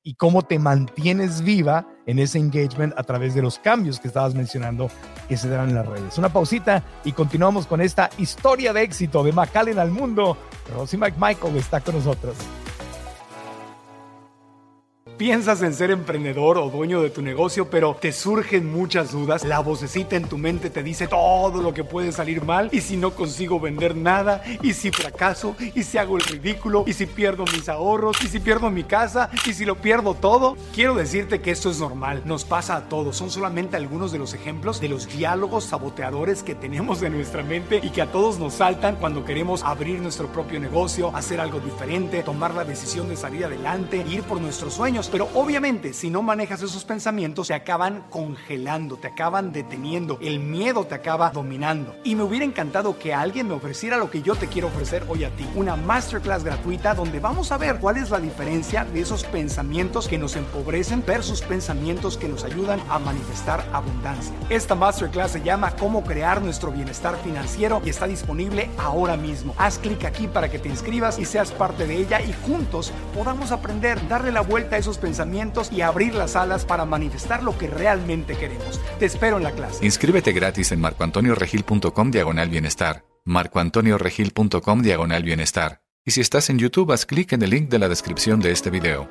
[0.03, 4.35] y cómo te mantienes viva en ese engagement a través de los cambios que estabas
[4.35, 4.89] mencionando
[5.29, 6.17] que se dan en las redes.
[6.17, 10.37] Una pausita y continuamos con esta historia de éxito de McAllen al mundo.
[10.73, 12.35] Rosy McMichael está con nosotros.
[15.21, 19.45] Piensas en ser emprendedor o dueño de tu negocio, pero te surgen muchas dudas.
[19.45, 22.69] La vocecita en tu mente te dice todo lo que puede salir mal.
[22.71, 26.93] Y si no consigo vender nada, y si fracaso, y si hago el ridículo, y
[26.93, 30.57] si pierdo mis ahorros, y si pierdo mi casa, y si lo pierdo todo.
[30.73, 33.15] Quiero decirte que esto es normal, nos pasa a todos.
[33.15, 37.79] Son solamente algunos de los ejemplos de los diálogos saboteadores que tenemos en nuestra mente
[37.83, 42.23] y que a todos nos saltan cuando queremos abrir nuestro propio negocio, hacer algo diferente,
[42.23, 45.10] tomar la decisión de salir adelante, ir por nuestros sueños.
[45.11, 50.85] Pero obviamente, si no manejas esos pensamientos, te acaban congelando, te acaban deteniendo, el miedo
[50.85, 51.93] te acaba dominando.
[52.05, 55.25] Y me hubiera encantado que alguien me ofreciera lo que yo te quiero ofrecer hoy
[55.25, 59.25] a ti, una masterclass gratuita donde vamos a ver cuál es la diferencia de esos
[59.25, 64.33] pensamientos que nos empobrecen versus pensamientos que nos ayudan a manifestar abundancia.
[64.49, 69.53] Esta masterclass se llama Cómo crear nuestro bienestar financiero y está disponible ahora mismo.
[69.57, 73.51] Haz clic aquí para que te inscribas y seas parte de ella y juntos podamos
[73.51, 77.67] aprender, darle la vuelta a esos pensamientos y abrir las alas para manifestar lo que
[77.67, 78.79] realmente queremos.
[78.99, 79.83] Te espero en la clase.
[79.83, 83.03] Inscríbete gratis en marcoantonioregil.com diagonal bienestar.
[83.25, 85.81] marcoantonioregil.com diagonal bienestar.
[86.05, 88.69] Y si estás en YouTube, haz clic en el link de la descripción de este
[88.69, 89.09] video.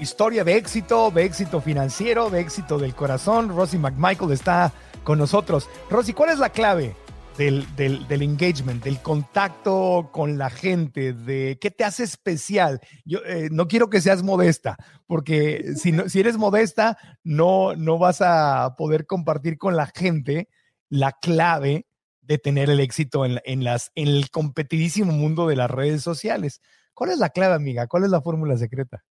[0.00, 3.54] Historia de éxito, de éxito financiero, de éxito del corazón.
[3.54, 4.72] Rosy McMichael está
[5.04, 5.68] con nosotros.
[5.90, 6.96] Rosy, ¿cuál es la clave
[7.36, 12.80] del, engagement, del contacto con la gente, de qué te hace especial.
[13.04, 18.20] Yo eh, no quiero que seas modesta, porque si, si eres modesta, no, no vas
[18.20, 20.48] a poder compartir con la gente
[20.88, 21.86] la clave
[22.20, 26.60] de tener el éxito en, en, las, en el competidísimo mundo de las redes sociales.
[26.94, 27.86] ¿Cuál es la clave, amiga?
[27.86, 29.02] ¿Cuál es la fórmula secreta?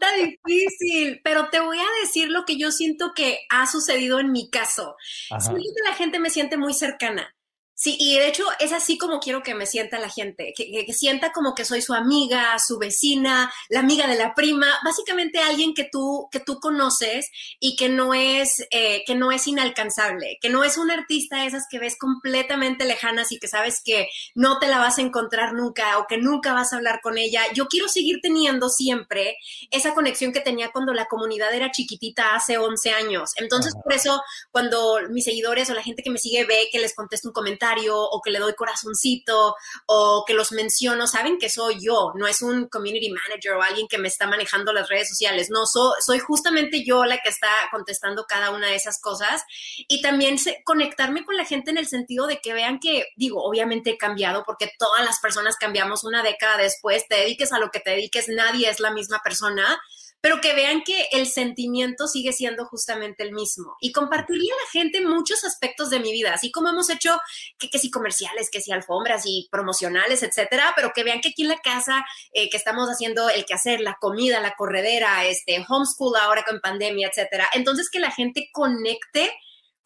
[0.00, 1.20] ¡Ay, es una pregunta difícil!
[1.24, 4.96] Pero te voy a decir lo que yo siento que ha sucedido en mi caso.
[5.28, 7.34] Siento que la gente me siente muy cercana.
[7.80, 11.30] Sí, y de hecho es así como quiero que me sienta la gente, que, sienta
[11.30, 15.84] como que soy su amiga, su vecina, la amiga de la prima, básicamente alguien que
[15.84, 20.64] tú, que tú conoces y que no es, eh, que no es inalcanzable, que no
[20.64, 24.80] es un artista esas que ves completamente lejanas y que sabes que no te la
[24.80, 27.42] vas a encontrar nunca o que nunca vas a hablar con ella.
[27.54, 29.36] Yo quiero seguir teniendo siempre
[29.70, 33.30] esa conexión que tenía cuando la comunidad era chiquitita hace 11 años.
[33.36, 36.92] Entonces, por eso, cuando mis seguidores o la gente que me sigue ve que les
[36.92, 37.67] contesto un comentario,
[38.10, 39.54] o que le doy corazoncito
[39.86, 43.88] o que los menciono, saben que soy yo, no es un community manager o alguien
[43.88, 48.24] que me está manejando las redes sociales, no, soy justamente yo la que está contestando
[48.26, 49.42] cada una de esas cosas
[49.88, 53.90] y también conectarme con la gente en el sentido de que vean que, digo, obviamente
[53.90, 57.80] he cambiado porque todas las personas cambiamos una década después, te dediques a lo que
[57.80, 59.80] te dediques, nadie es la misma persona
[60.20, 63.76] pero que vean que el sentimiento sigue siendo justamente el mismo.
[63.80, 67.18] Y compartiría a la gente muchos aspectos de mi vida, así como hemos hecho
[67.58, 71.48] que, si comerciales, que si alfombras y promocionales, etcétera, pero que vean que aquí en
[71.48, 76.44] la casa eh, que estamos haciendo el quehacer, la comida, la corredera, este homeschool ahora
[76.44, 77.48] con pandemia, etcétera.
[77.54, 79.32] Entonces que la gente conecte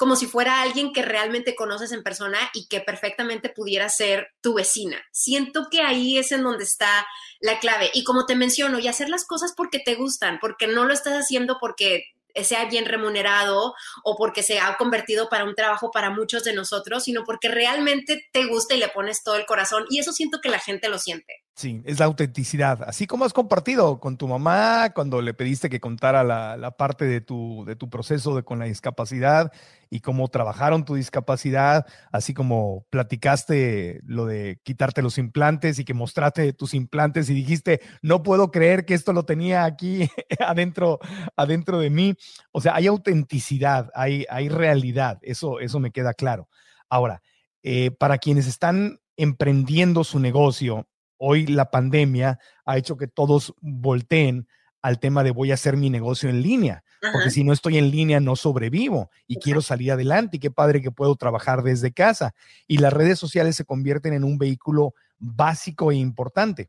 [0.02, 4.54] como si fuera alguien que realmente conoces en persona y que perfectamente pudiera ser tu
[4.54, 5.00] vecina.
[5.12, 7.06] Siento que ahí es en donde está
[7.38, 7.88] la clave.
[7.94, 11.12] Y como te menciono, y hacer las cosas porque te gustan, porque no lo estás
[11.12, 12.02] haciendo porque
[12.34, 17.04] sea bien remunerado o porque se ha convertido para un trabajo para muchos de nosotros,
[17.04, 19.84] sino porque realmente te gusta y le pones todo el corazón.
[19.88, 21.44] Y eso siento que la gente lo siente.
[21.54, 22.82] Sí, es la autenticidad.
[22.86, 27.20] Así como has compartido con tu mamá cuando le pediste que contara la, parte de
[27.20, 29.52] tu, de tu proceso de, con la discapacidad
[29.90, 35.92] y cómo trabajaron tu discapacidad, así como platicaste lo de quitarte los implantes y que
[35.92, 40.08] mostraste tus implantes y dijiste, no puedo creer que esto lo tenía aquí
[40.40, 41.00] adentro,
[41.36, 42.14] adentro de mí.
[42.52, 46.48] O sea, hay autenticidad, hay, hay realidad, eso, eso me queda claro.
[46.88, 47.20] Ahora,
[47.62, 50.88] eh, para quienes están emprendiendo su negocio,
[51.24, 54.48] hoy la pandemia ha hecho que todos volteen
[54.82, 56.82] al tema de voy a hacer mi negocio en línea,
[57.12, 60.82] porque si no estoy en línea no sobrevivo y quiero salir adelante y qué padre
[60.82, 62.34] que puedo trabajar desde casa.
[62.66, 66.68] Y las redes sociales se convierten en un vehículo básico e importante,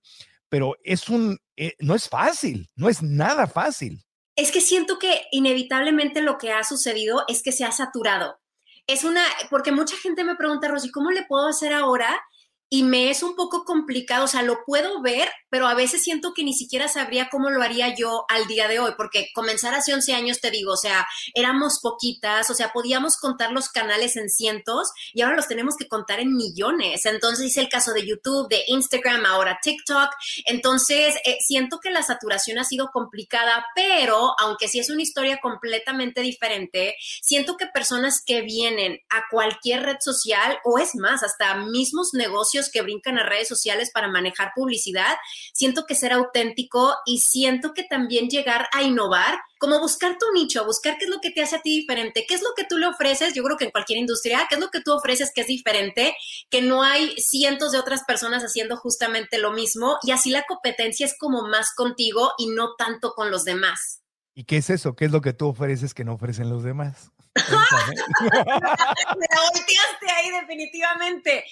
[0.50, 4.06] pero es un, eh, no es fácil, no es nada fácil.
[4.36, 8.40] Es que siento que inevitablemente lo que ha sucedido es que se ha saturado.
[8.86, 12.22] Es una, porque mucha gente me pregunta, Rosy, ¿cómo le puedo hacer ahora
[12.70, 16.34] y me es un poco complicado, o sea, lo puedo ver, pero a veces siento
[16.34, 19.94] que ni siquiera sabría cómo lo haría yo al día de hoy, porque comenzar hace
[19.94, 24.30] 11 años, te digo, o sea, éramos poquitas, o sea, podíamos contar los canales en
[24.30, 27.06] cientos y ahora los tenemos que contar en millones.
[27.06, 30.10] Entonces hice el caso de YouTube, de Instagram, ahora TikTok.
[30.46, 35.40] Entonces, eh, siento que la saturación ha sido complicada, pero aunque sí es una historia
[35.42, 41.56] completamente diferente, siento que personas que vienen a cualquier red social, o es más, hasta
[41.56, 45.16] mismos negocios, que brincan a redes sociales para manejar publicidad.
[45.54, 50.66] Siento que ser auténtico y siento que también llegar a innovar, como buscar tu nicho,
[50.66, 52.78] buscar qué es lo que te hace a ti diferente, qué es lo que tú
[52.78, 55.42] le ofreces, yo creo que en cualquier industria, qué es lo que tú ofreces que
[55.42, 56.16] es diferente,
[56.50, 61.06] que no hay cientos de otras personas haciendo justamente lo mismo y así la competencia
[61.06, 64.02] es como más contigo y no tanto con los demás.
[64.36, 64.96] ¿Y qué es eso?
[64.96, 67.12] ¿Qué es lo que tú ofreces que no ofrecen los demás?
[67.36, 71.46] Me la volteaste ahí definitivamente.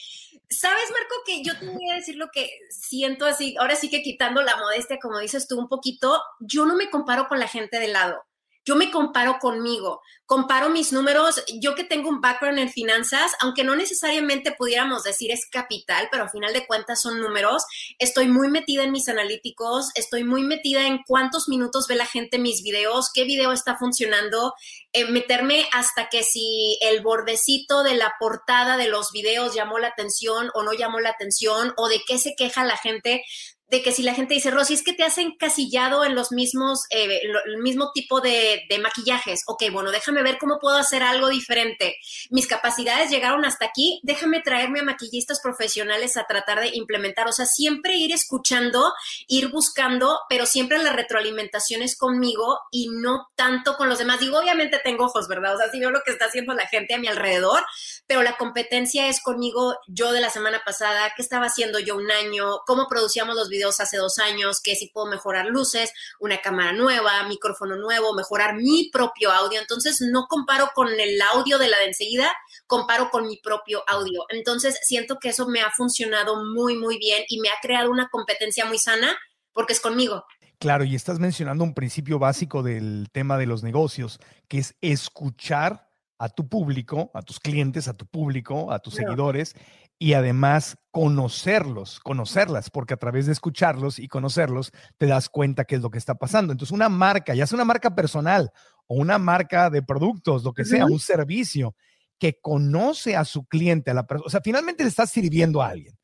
[0.51, 4.03] Sabes, Marco, que yo te voy a decir lo que siento así, ahora sí que
[4.03, 7.79] quitando la modestia, como dices tú un poquito, yo no me comparo con la gente
[7.79, 8.21] de lado.
[8.63, 13.63] Yo me comparo conmigo, comparo mis números, yo que tengo un background en finanzas, aunque
[13.63, 17.63] no necesariamente pudiéramos decir es capital, pero al final de cuentas son números,
[17.97, 22.37] estoy muy metida en mis analíticos, estoy muy metida en cuántos minutos ve la gente
[22.37, 24.53] mis videos, qué video está funcionando,
[24.93, 29.87] eh, meterme hasta que si el bordecito de la portada de los videos llamó la
[29.87, 33.23] atención o no llamó la atención o de qué se queja la gente
[33.71, 36.87] de que si la gente dice, Rosy, es que te has encasillado en los mismos,
[36.89, 39.43] eh, el mismo tipo de, de, maquillajes.
[39.47, 41.95] Ok, bueno, déjame ver cómo puedo hacer algo diferente.
[42.31, 47.29] Mis capacidades llegaron hasta aquí, déjame traerme a maquillistas profesionales a tratar de implementar.
[47.29, 48.91] O sea, siempre ir escuchando,
[49.29, 54.19] ir buscando, pero siempre la retroalimentación es conmigo y no tanto con los demás.
[54.19, 55.55] Digo, obviamente tengo ojos, ¿verdad?
[55.55, 57.63] O sea, sí veo lo que está haciendo la gente a mi alrededor,
[58.05, 62.11] pero la competencia es conmigo, yo de la semana pasada, qué estaba haciendo yo un
[62.11, 66.73] año, cómo producíamos los videos hace dos años, que si puedo mejorar luces, una cámara
[66.73, 69.59] nueva, micrófono nuevo, mejorar mi propio audio.
[69.59, 72.31] Entonces, no comparo con el audio de la de enseguida,
[72.67, 74.25] comparo con mi propio audio.
[74.29, 78.09] Entonces, siento que eso me ha funcionado muy, muy bien y me ha creado una
[78.09, 79.17] competencia muy sana
[79.53, 80.25] porque es conmigo.
[80.59, 85.89] Claro, y estás mencionando un principio básico del tema de los negocios, que es escuchar
[86.19, 89.55] a tu público, a tus clientes, a tu público, a tus seguidores
[90.01, 95.75] y además conocerlos, conocerlas, porque a través de escucharlos y conocerlos te das cuenta qué
[95.75, 96.51] es lo que está pasando.
[96.51, 98.49] Entonces, una marca, ya sea una marca personal
[98.87, 101.75] o una marca de productos, lo que sea, un servicio
[102.17, 105.67] que conoce a su cliente, a la persona, o sea, finalmente le estás sirviendo a
[105.67, 105.95] alguien.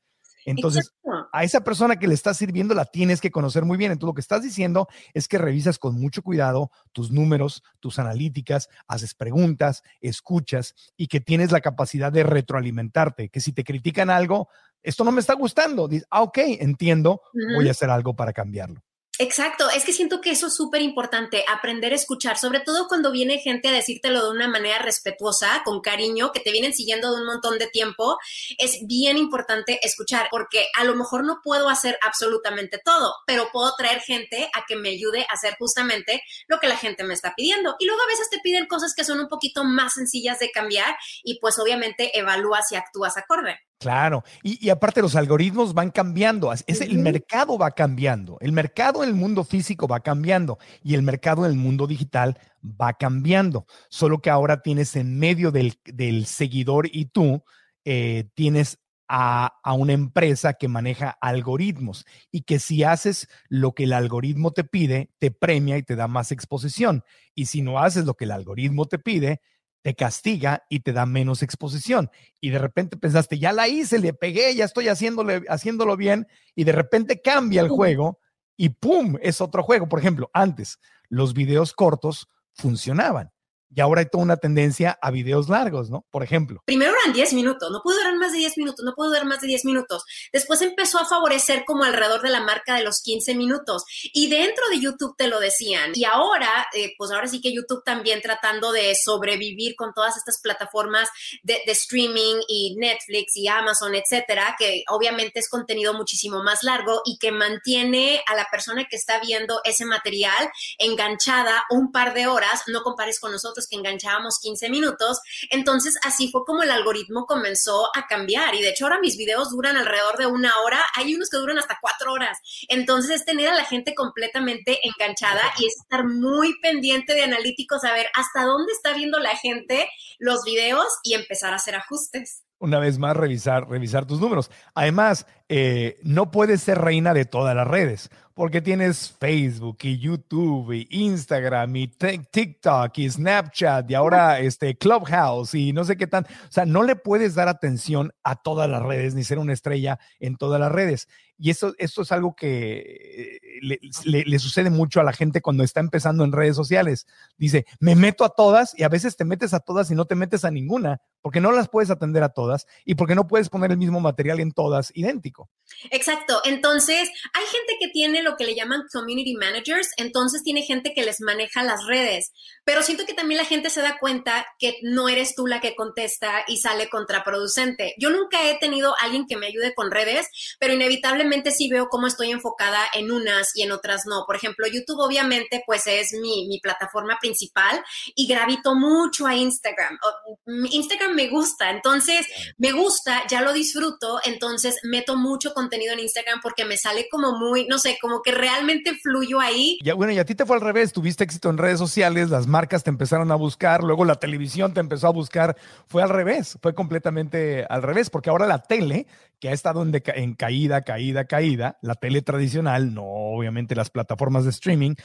[0.47, 0.93] Entonces,
[1.33, 3.91] a esa persona que le estás sirviendo la tienes que conocer muy bien.
[3.91, 8.69] Entonces, lo que estás diciendo es que revisas con mucho cuidado tus números, tus analíticas,
[8.88, 13.27] haces preguntas, escuchas y que tienes la capacidad de retroalimentarte.
[13.27, 14.47] Que si te critican algo,
[14.81, 17.21] esto no me está gustando, dices, ah, ok, entiendo,
[17.55, 18.81] voy a hacer algo para cambiarlo.
[19.19, 23.12] Exacto, es que siento que eso es súper importante, aprender a escuchar, sobre todo cuando
[23.12, 27.21] viene gente a decírtelo de una manera respetuosa, con cariño, que te vienen siguiendo de
[27.21, 28.19] un montón de tiempo,
[28.60, 33.73] es bien importante escuchar, porque a lo mejor no puedo hacer absolutamente todo, pero puedo
[33.75, 37.34] traer gente a que me ayude a hacer justamente lo que la gente me está
[37.36, 37.75] pidiendo.
[37.80, 40.95] Y luego a veces te piden cosas que son un poquito más sencillas de cambiar
[41.23, 43.60] y pues obviamente evalúas y actúas acorde.
[43.79, 49.09] Claro, y, aparte los algoritmos van cambiando, es, el mercado va cambiando, el mercado en
[49.09, 54.19] el mundo físico va cambiando y el mercado en el mundo digital va cambiando, solo
[54.19, 57.43] que ahora tienes en medio del, seguidor y tú
[57.85, 63.83] eh, tienes a, a, una empresa que maneja algoritmos y que si haces lo que
[63.83, 67.03] el algoritmo te pide, te premia y te da más exposición.
[67.35, 69.39] Y si no haces lo que el algoritmo te pide,
[69.88, 72.12] te castiga y te da menos exposición.
[72.41, 76.65] Y de repente pensaste, ya la hice, le pegué, ya estoy haciéndole, haciéndolo bien, y
[76.65, 78.19] de repente cambia el juego
[78.58, 79.15] y ¡pum!
[79.21, 79.88] es otro juego.
[79.88, 83.32] Por ejemplo, antes los videos cortos funcionaban.
[83.69, 86.06] Y ahora hay toda una tendencia a videos largos, ¿no?
[86.10, 86.62] Por ejemplo.
[86.65, 89.41] Primero eran 10 minutos, no pudo durar más de 10 minutos, no pudo durar más
[89.41, 90.03] de 10 minutos.
[90.32, 93.84] Después empezó a favorecer como alrededor de la marca de los 15 minutos.
[94.13, 95.91] Y dentro de YouTube te lo decían.
[95.93, 100.39] Y ahora, eh, pues ahora sí que YouTube también tratando de sobrevivir con todas estas
[100.41, 101.10] plataformas
[101.43, 107.17] de streaming y Netflix y Amazon, etcétera, que obviamente es contenido muchísimo más largo y
[107.17, 112.63] que mantiene a la persona que está viendo ese material enganchada un par de horas.
[112.67, 115.19] No compares con nosotros que enganchábamos 15 minutos.
[115.49, 119.51] Entonces así fue como el algoritmo comenzó a cambiar y de hecho ahora mis videos
[119.51, 122.37] duran alrededor de una hora, hay unos que duran hasta cuatro horas.
[122.67, 127.85] Entonces es tener a la gente completamente enganchada y es estar muy pendiente de analíticos,
[127.85, 129.89] a ver hasta dónde está viendo la gente
[130.19, 134.49] los videos y empezar a hacer ajustes una vez más revisar, revisar tus números.
[134.73, 140.71] Además, eh, no puedes ser reina de todas las redes porque tienes Facebook y YouTube
[140.71, 146.23] y Instagram y TikTok y Snapchat y ahora este Clubhouse y no sé qué tan,
[146.23, 149.97] o sea, no le puedes dar atención a todas las redes ni ser una estrella
[150.19, 151.08] en todas las redes.
[151.39, 155.80] Y eso, esto es algo que eh, le, sucede mucho a la gente cuando está
[155.80, 157.06] empezando en redes sociales.
[157.38, 160.15] Dice, me meto a todas y a veces te metes a todas y no te
[160.15, 163.71] metes a ninguna porque no las puedes atender a todas y porque no puedes poner
[163.71, 165.50] el mismo material en todas idéntico.
[165.91, 166.41] Exacto.
[166.45, 171.04] Entonces, hay gente que tiene lo que le llaman community managers, entonces tiene gente que
[171.04, 172.32] les maneja las redes,
[172.63, 175.76] pero siento que también la gente se da cuenta que no eres tú la que
[175.76, 177.93] contesta y sale contraproducente.
[177.97, 180.28] Yo nunca he tenido alguien que me ayude con redes,
[180.60, 184.23] pero inevitablemente sí veo cómo estoy enfocada en unas y en otras no.
[184.25, 187.83] Por ejemplo, YouTube obviamente pues es mi, mi plataforma principal
[188.15, 189.97] y gravito mucho a Instagram.
[190.45, 192.25] Instagram me gusta, entonces
[192.57, 197.37] me gusta, ya lo disfruto, entonces meto mucho contenido en Instagram porque me sale como
[197.37, 199.77] muy, no sé, como que realmente fluyo ahí.
[199.83, 202.47] Ya, bueno, y a ti te fue al revés, tuviste éxito en redes sociales, las
[202.47, 206.57] marcas te empezaron a buscar, luego la televisión te empezó a buscar, fue al revés,
[206.61, 209.07] fue completamente al revés, porque ahora la tele,
[209.39, 214.43] que ha estado en, en caída, caída, caída, la tele tradicional, no obviamente las plataformas
[214.43, 214.95] de streaming,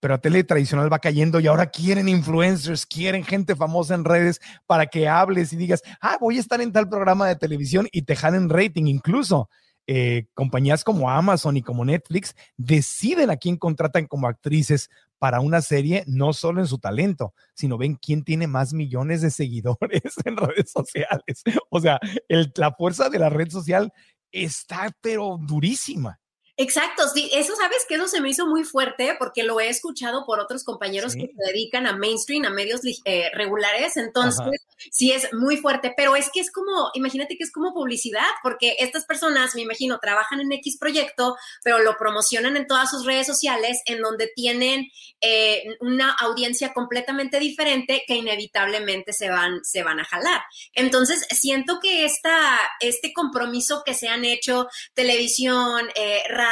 [0.00, 4.40] pero la tele tradicional va cayendo y ahora quieren influencers, quieren gente famosa en redes
[4.66, 8.02] para que hables y digas, ah, voy a estar en tal programa de televisión y
[8.02, 9.48] te jalen rating incluso.
[9.86, 15.62] Eh, compañías como Amazon y como Netflix deciden a quién contratan como actrices para una
[15.62, 20.36] serie, no solo en su talento, sino ven quién tiene más millones de seguidores en
[20.36, 21.42] redes sociales.
[21.70, 23.92] O sea, la fuerza de la red social
[24.32, 26.18] está pero durísima.
[26.62, 30.26] Exacto, sí, eso sabes que eso se me hizo muy fuerte porque lo he escuchado
[30.26, 34.44] por otros compañeros que se dedican a mainstream, a medios eh, regulares, entonces
[34.90, 38.76] sí es muy fuerte, pero es que es como, imagínate que es como publicidad, porque
[38.78, 43.26] estas personas, me imagino, trabajan en X proyecto, pero lo promocionan en todas sus redes
[43.26, 44.90] sociales, en donde tienen
[45.22, 50.42] eh, una audiencia completamente diferente que inevitablemente se van, se van a jalar.
[50.74, 52.38] Entonces, siento que esta,
[52.80, 56.49] este compromiso que se han hecho, televisión, eh, radio,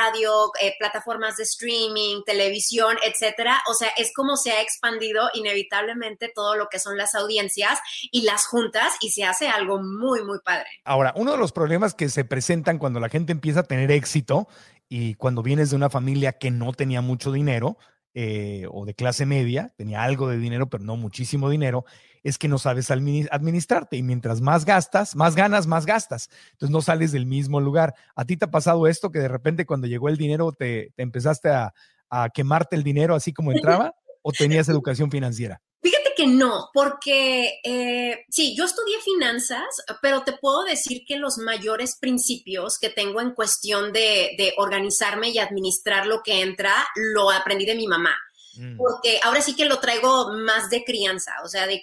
[0.60, 6.56] eh, plataformas de streaming, televisión, etcétera, o sea, es como se ha expandido inevitablemente todo
[6.56, 7.78] lo que son las audiencias
[8.10, 10.68] y las juntas y se hace algo muy, muy padre.
[10.84, 14.48] Ahora, uno de los problemas que se presentan cuando la gente empieza a tener éxito
[14.88, 17.78] y cuando vienes de una familia que no tenía mucho dinero,
[18.14, 21.84] eh, o de clase media, tenía algo de dinero, pero no muchísimo dinero,
[22.22, 26.30] es que no sabes administrarte y mientras más gastas, más ganas, más gastas.
[26.52, 27.94] Entonces no sales del mismo lugar.
[28.14, 31.02] ¿A ti te ha pasado esto que de repente cuando llegó el dinero te, te
[31.02, 31.72] empezaste a,
[32.10, 35.60] a quemarte el dinero así como entraba o tenías educación financiera?
[35.80, 41.38] Fíjate que no, porque eh, sí, yo estudié finanzas, pero te puedo decir que los
[41.38, 47.30] mayores principios que tengo en cuestión de, de organizarme y administrar lo que entra, lo
[47.30, 48.16] aprendí de mi mamá.
[48.58, 48.76] Mm.
[48.76, 51.82] porque ahora sí que lo traigo más de crianza, o sea, de,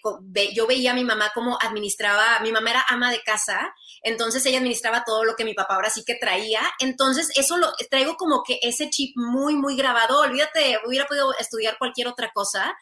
[0.53, 4.57] yo veía a mi mamá cómo administraba, mi mamá era ama de casa, entonces ella
[4.57, 8.43] administraba todo lo que mi papá ahora sí que traía, entonces eso lo traigo como
[8.43, 12.75] que ese chip muy, muy grabado, olvídate, hubiera podido estudiar cualquier otra cosa,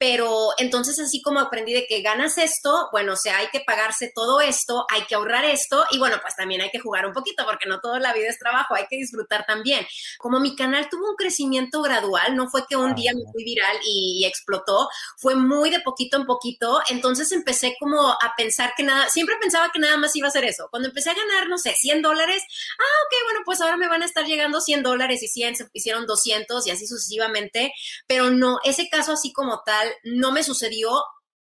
[0.00, 4.10] pero entonces así como aprendí de que ganas esto, bueno, o sea, hay que pagarse
[4.14, 7.44] todo esto, hay que ahorrar esto y bueno, pues también hay que jugar un poquito
[7.44, 9.86] porque no toda la vida es trabajo, hay que disfrutar también.
[10.16, 13.76] Como mi canal tuvo un crecimiento gradual, no fue que un día me fui viral
[13.84, 14.88] y, explotó,
[15.18, 19.70] fue muy de poquito en poquito, entonces empecé como a pensar que nada, siempre pensaba
[19.70, 20.68] que nada más iba a ser eso.
[20.70, 22.42] Cuando empecé a ganar, no sé, 100 dólares,
[22.78, 25.68] ah, ok, bueno, pues ahora me van a estar llegando 100 dólares y 100, se
[25.74, 27.74] hicieron 200 y así sucesivamente,
[28.06, 30.90] pero no, ese caso así como tal no me sucedió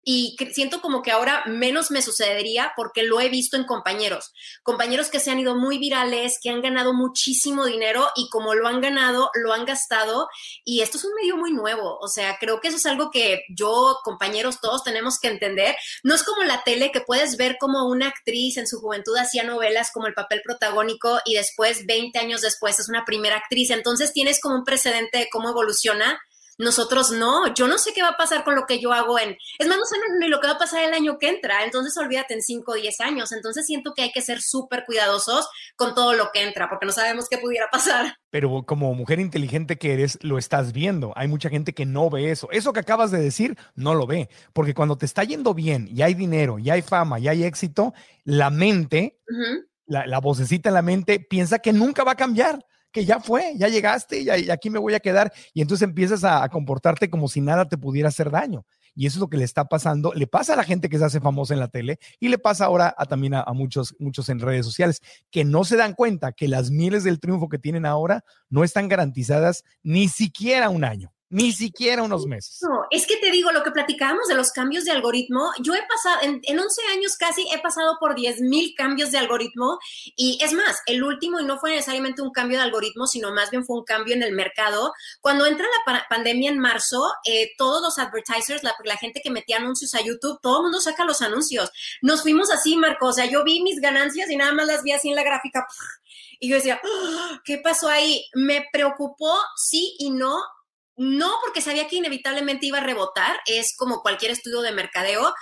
[0.09, 4.31] y siento como que ahora menos me sucedería porque lo he visto en compañeros,
[4.63, 8.69] compañeros que se han ido muy virales, que han ganado muchísimo dinero y como lo
[8.69, 10.29] han ganado, lo han gastado
[10.63, 13.41] y esto es un medio muy nuevo, o sea, creo que eso es algo que
[13.49, 15.75] yo, compañeros, todos tenemos que entender.
[16.03, 19.43] No es como la tele que puedes ver como una actriz en su juventud hacía
[19.43, 24.13] novelas como el papel protagónico y después, 20 años después, es una primera actriz, entonces
[24.13, 26.17] tienes como un precedente de cómo evoluciona
[26.57, 29.37] nosotros no, yo no sé qué va a pasar con lo que yo hago en,
[29.59, 31.95] es más, no sé ni lo que va a pasar el año que entra, entonces
[31.97, 35.93] olvídate en 5 o 10 años, entonces siento que hay que ser súper cuidadosos con
[35.93, 38.17] todo lo que entra, porque no sabemos qué pudiera pasar.
[38.29, 41.13] Pero como mujer inteligente que eres, lo estás viendo.
[41.15, 42.49] Hay mucha gente que no ve eso.
[42.51, 46.01] Eso que acabas de decir, no lo ve, porque cuando te está yendo bien y
[46.01, 47.93] hay dinero, y hay fama, y hay éxito,
[48.23, 49.19] la mente,
[49.85, 53.53] la, la vocecita en la mente piensa que nunca va a cambiar que ya fue,
[53.57, 55.31] ya llegaste y, aquí me voy a quedar.
[55.53, 58.65] Y entonces empiezas a, comportarte como si nada te pudiera hacer daño.
[58.95, 61.05] Y eso es lo que le está pasando, le pasa a la gente que se
[61.05, 64.39] hace famosa en la tele y le pasa ahora a, también a, muchos, muchos en
[64.39, 68.23] redes sociales, que no se dan cuenta que las mieles del triunfo que tienen ahora
[68.49, 71.13] no están garantizadas ni siquiera un año.
[71.30, 72.59] Ni siquiera unos meses.
[72.61, 75.84] No, es que te digo, lo que platicábamos de los cambios de algoritmo, yo he
[75.86, 79.78] pasado, en, en 11 años casi he pasado por 10 mil cambios de algoritmo
[80.15, 83.51] y es más, el último y no fue necesariamente un cambio de algoritmo, sino más
[83.51, 84.93] bien fue un cambio en el mercado.
[85.19, 89.57] Cuando entra la pandemia en marzo, eh, todos los advertisers, la, la, gente que metía
[89.57, 91.69] anuncios a YouTube, todo el mundo saca los anuncios.
[92.01, 94.93] Nos fuimos así, Marco, o sea, yo vi mis ganancias y nada más las vi
[94.93, 95.67] así en la gráfica.
[96.39, 98.25] Y yo decía, ah, ¿qué pasó ahí?
[98.34, 100.39] Me preocupó, sí y no,
[100.97, 105.33] no porque sabía que inevitablemente iba a rebotar, es como cualquier estudio de mercadeo,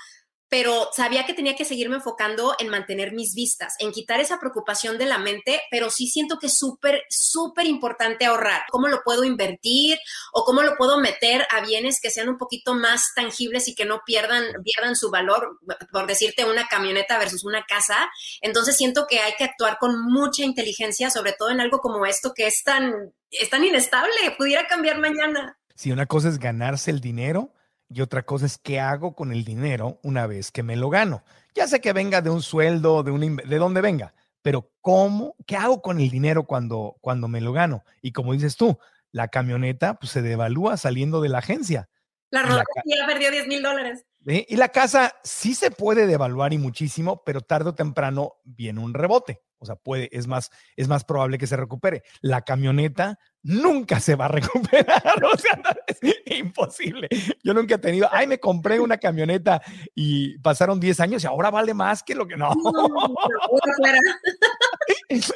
[0.50, 4.98] pero sabía que tenía que seguirme enfocando en mantener mis vistas, en quitar esa preocupación
[4.98, 8.64] de la mente, pero sí siento que es súper, súper importante ahorrar.
[8.72, 9.98] ¿Cómo lo puedo invertir
[10.34, 13.86] o cómo lo puedo meter a bienes que sean un poquito más tangibles y que
[13.86, 15.60] no pierdan, pierdan su valor,
[15.91, 18.10] por decirte una camioneta versus una casa?
[18.41, 22.34] Entonces siento que hay que actuar con mucha inteligencia, sobre todo en algo como esto
[22.36, 25.58] que es tan, es tan inestable, pudiera cambiar mañana.
[25.76, 27.55] Si una cosa es ganarse el dinero,
[27.90, 31.24] y otra cosa es qué hago con el dinero una vez que me lo gano.
[31.54, 35.36] Ya sé que venga de un sueldo, de, un, de donde venga, pero ¿cómo?
[35.46, 37.84] ¿Qué hago con el dinero cuando, cuando me lo gano?
[38.02, 38.78] Y como dices tú,
[39.12, 41.90] la camioneta pues, se devalúa saliendo de la agencia.
[42.32, 44.06] La ropa ya perdió 10 mil dólares.
[44.26, 48.94] Y la casa sí se puede devaluar y muchísimo, pero tarde o temprano viene un
[48.94, 49.42] rebote.
[49.66, 52.03] O sea, puede, es más, es más probable que se recupere.
[52.22, 55.26] La camioneta nunca se va a recuperar.
[55.26, 55.99] O sea, es
[56.38, 57.07] imposible.
[57.43, 59.61] Yo nunca he tenido, ay, me compré una camioneta
[59.95, 62.49] y pasaron 10 años y ahora vale más que lo que no.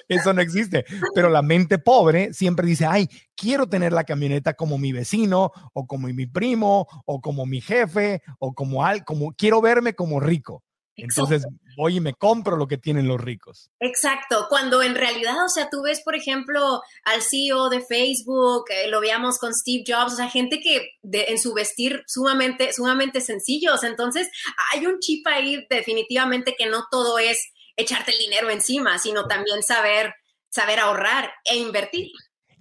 [0.07, 0.85] Eso no existe.
[1.15, 5.87] Pero la mente pobre siempre dice, ay, quiero tener la camioneta como mi vecino o
[5.87, 10.63] como mi primo o como mi jefe o como al, como quiero verme como rico.
[11.01, 11.45] Entonces
[11.77, 13.69] voy y me compro lo que tienen los ricos.
[13.79, 18.87] Exacto, cuando en realidad, o sea, tú ves, por ejemplo, al CEO de Facebook, eh,
[18.89, 23.83] lo veíamos con Steve Jobs, o sea, gente que en su vestir sumamente, sumamente sencillos.
[23.83, 24.29] Entonces,
[24.73, 29.63] hay un chip ahí definitivamente que no todo es echarte el dinero encima, sino también
[29.63, 30.13] saber,
[30.49, 32.11] saber ahorrar e invertir.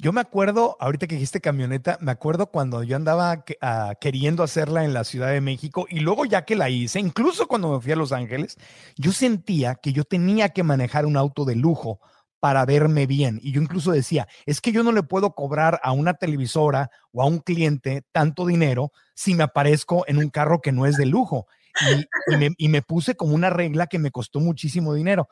[0.00, 4.84] Yo me acuerdo, ahorita que dijiste camioneta, me acuerdo cuando yo andaba ah, queriendo hacerla
[4.84, 7.90] en la Ciudad de México y luego ya que la hice, incluso cuando me fui
[7.90, 8.58] a Los Ángeles,
[8.96, 11.98] yo sentía que yo tenía que manejar un auto de lujo
[12.38, 13.40] para verme bien.
[13.42, 17.20] Y yo incluso decía, es que yo no le puedo cobrar a una televisora o
[17.20, 21.06] a un cliente tanto dinero si me aparezco en un carro que no es de
[21.06, 21.48] lujo.
[22.56, 25.28] y me puse como una regla que me costó muchísimo dinero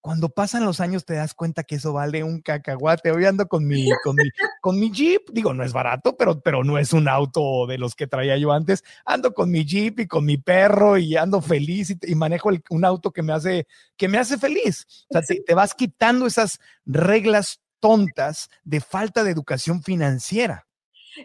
[0.00, 3.10] cuando pasan los años te das cuenta que eso vale un cacahuate.
[3.10, 4.24] Hoy ando con mi, con mi,
[4.60, 7.94] con mi Jeep, digo, no es barato, pero, pero no es un auto de los
[7.94, 8.82] que traía yo antes.
[9.04, 13.12] Ando con mi Jeep y con mi perro y ando feliz y, manejo un auto
[13.12, 14.86] que me hace, que me hace feliz.
[15.10, 20.66] O sea, te, te vas quitando esas reglas tontas de falta de educación financiera.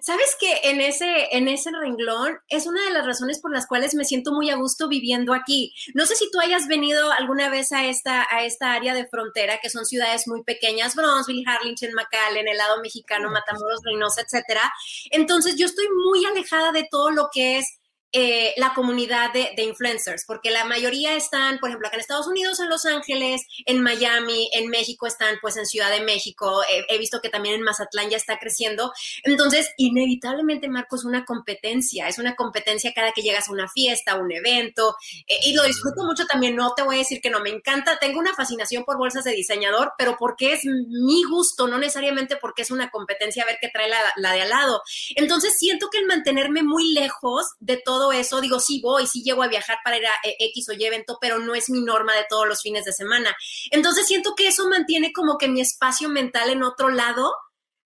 [0.02, 3.96] Sabes que en ese, en ese renglón es una de las razones por las cuales
[3.96, 5.74] me siento muy a gusto viviendo aquí.
[5.94, 9.60] No sé si tú hayas venido alguna vez a esta, a esta área de frontera,
[9.62, 14.72] que son ciudades muy pequeñas, Bronzeville, Harlingen, McAllen, el lado mexicano, Matamoros, Reynosa, etcétera.
[15.12, 17.80] Entonces yo estoy muy alejada de todo lo que es
[18.18, 22.62] eh, la comunidad de, influencers, porque la mayoría están, por ejemplo, acá en Estados Unidos,
[22.62, 27.20] en Los Ángeles, en Miami, en México están pues en Ciudad de México, he visto
[27.20, 28.94] que también en Mazatlán ya está creciendo.
[29.24, 34.14] Entonces, inevitablemente, Marco, es una competencia, es una competencia cada que llegas a una fiesta,
[34.14, 34.96] a un evento,
[35.28, 38.00] eh, y lo disfruto mucho también, no te voy a decir que no, me encanta,
[38.00, 42.62] tengo una fascinación por bolsas de diseñador, pero porque es mi gusto, no necesariamente porque
[42.62, 44.82] es una competencia a ver qué trae la, la de al lado.
[45.16, 49.44] Entonces, siento que el mantenerme muy lejos de todo eso, digo, sí voy, sí llego
[49.44, 52.14] a viajar para ir a eh, X o Y evento, pero no es mi norma
[52.16, 53.36] de todos los fines de semana.
[53.72, 57.34] Entonces siento que eso mantiene como que mi espacio mental en otro lado.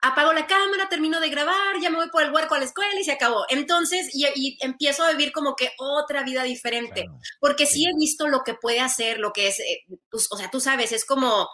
[0.01, 2.97] Apago la cámara, termino de grabar, ya me voy por el huerco a la escuela
[2.97, 3.45] y se acabó.
[3.49, 7.05] Entonces, y, empiezo a vivir como que otra vida diferente,
[7.41, 7.85] porque sí.
[7.85, 10.93] he visto lo que puede hacer, lo que es, eh, pues, o sea, tú sabes,
[10.93, 11.49] es como,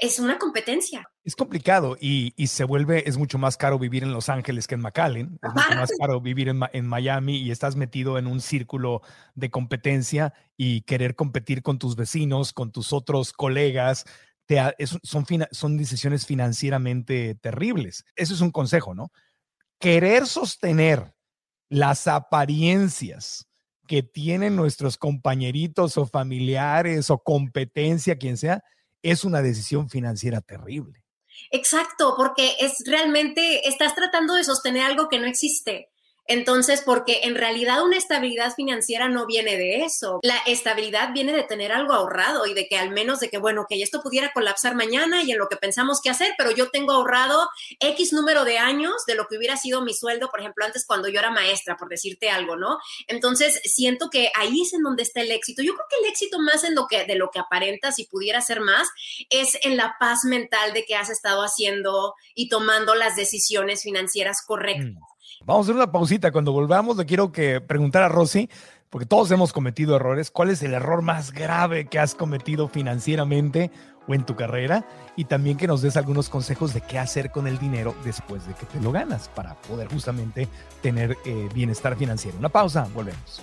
[0.00, 1.08] es una competencia.
[1.24, 4.82] Es complicado y, se vuelve, es mucho más caro vivir en Los Ángeles que en
[4.82, 9.02] McAllen, es mucho más caro vivir en, Miami y estás metido en un círculo
[9.34, 14.04] de competencia y querer competir con tus vecinos, con tus otros colegas,
[14.46, 14.60] te,
[15.02, 18.04] son, son decisiones financieramente terribles.
[18.16, 19.12] Eso es un consejo, ¿no?
[19.78, 21.14] Querer sostener
[21.68, 23.46] las apariencias
[23.86, 28.62] que tienen nuestros compañeritos o familiares o competencia, quien sea,
[29.02, 31.04] es una decisión financiera terrible.
[31.50, 35.89] Exacto, porque es realmente, estás tratando de sostener algo que no existe.
[36.30, 40.20] Entonces, porque en realidad una estabilidad financiera no viene de eso.
[40.22, 43.66] La estabilidad viene de tener algo ahorrado y de que al menos de que, bueno,
[43.68, 46.92] que esto pudiera colapsar mañana y en lo que pensamos qué hacer, pero yo tengo
[46.92, 47.48] ahorrado
[47.80, 51.08] X número de años de lo que hubiera sido mi sueldo, por ejemplo, antes cuando
[51.08, 52.78] yo era maestra, por decirte algo, ¿no?
[53.08, 55.62] Entonces, siento que ahí es en donde está el éxito.
[55.62, 58.40] Yo creo que el éxito más en lo que, de lo que aparenta, si pudiera
[58.40, 58.88] ser más,
[59.30, 64.42] es en la paz mental de que has estado haciendo y tomando las decisiones financieras
[64.46, 64.94] correctas.
[64.94, 65.09] Mm.
[65.46, 66.32] Vamos a hacer una pausita.
[66.32, 68.50] Cuando volvamos, le quiero que preguntar a Rosy,
[68.90, 70.30] porque todos hemos cometido errores.
[70.30, 73.70] ¿Cuál es el error más grave que has cometido financieramente
[74.06, 74.84] o en tu carrera?
[75.16, 78.54] Y también que nos des algunos consejos de qué hacer con el dinero después de
[78.54, 80.46] que te lo ganas para poder justamente
[80.82, 82.38] tener eh, bienestar financiero.
[82.38, 83.42] Una pausa, volvemos.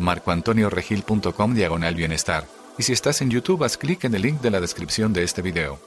[0.00, 2.44] marcoantonioregil.com diagonal bienestar.
[2.78, 5.42] Y si estás en YouTube, haz clic en el link de la descripción de este
[5.42, 5.78] video.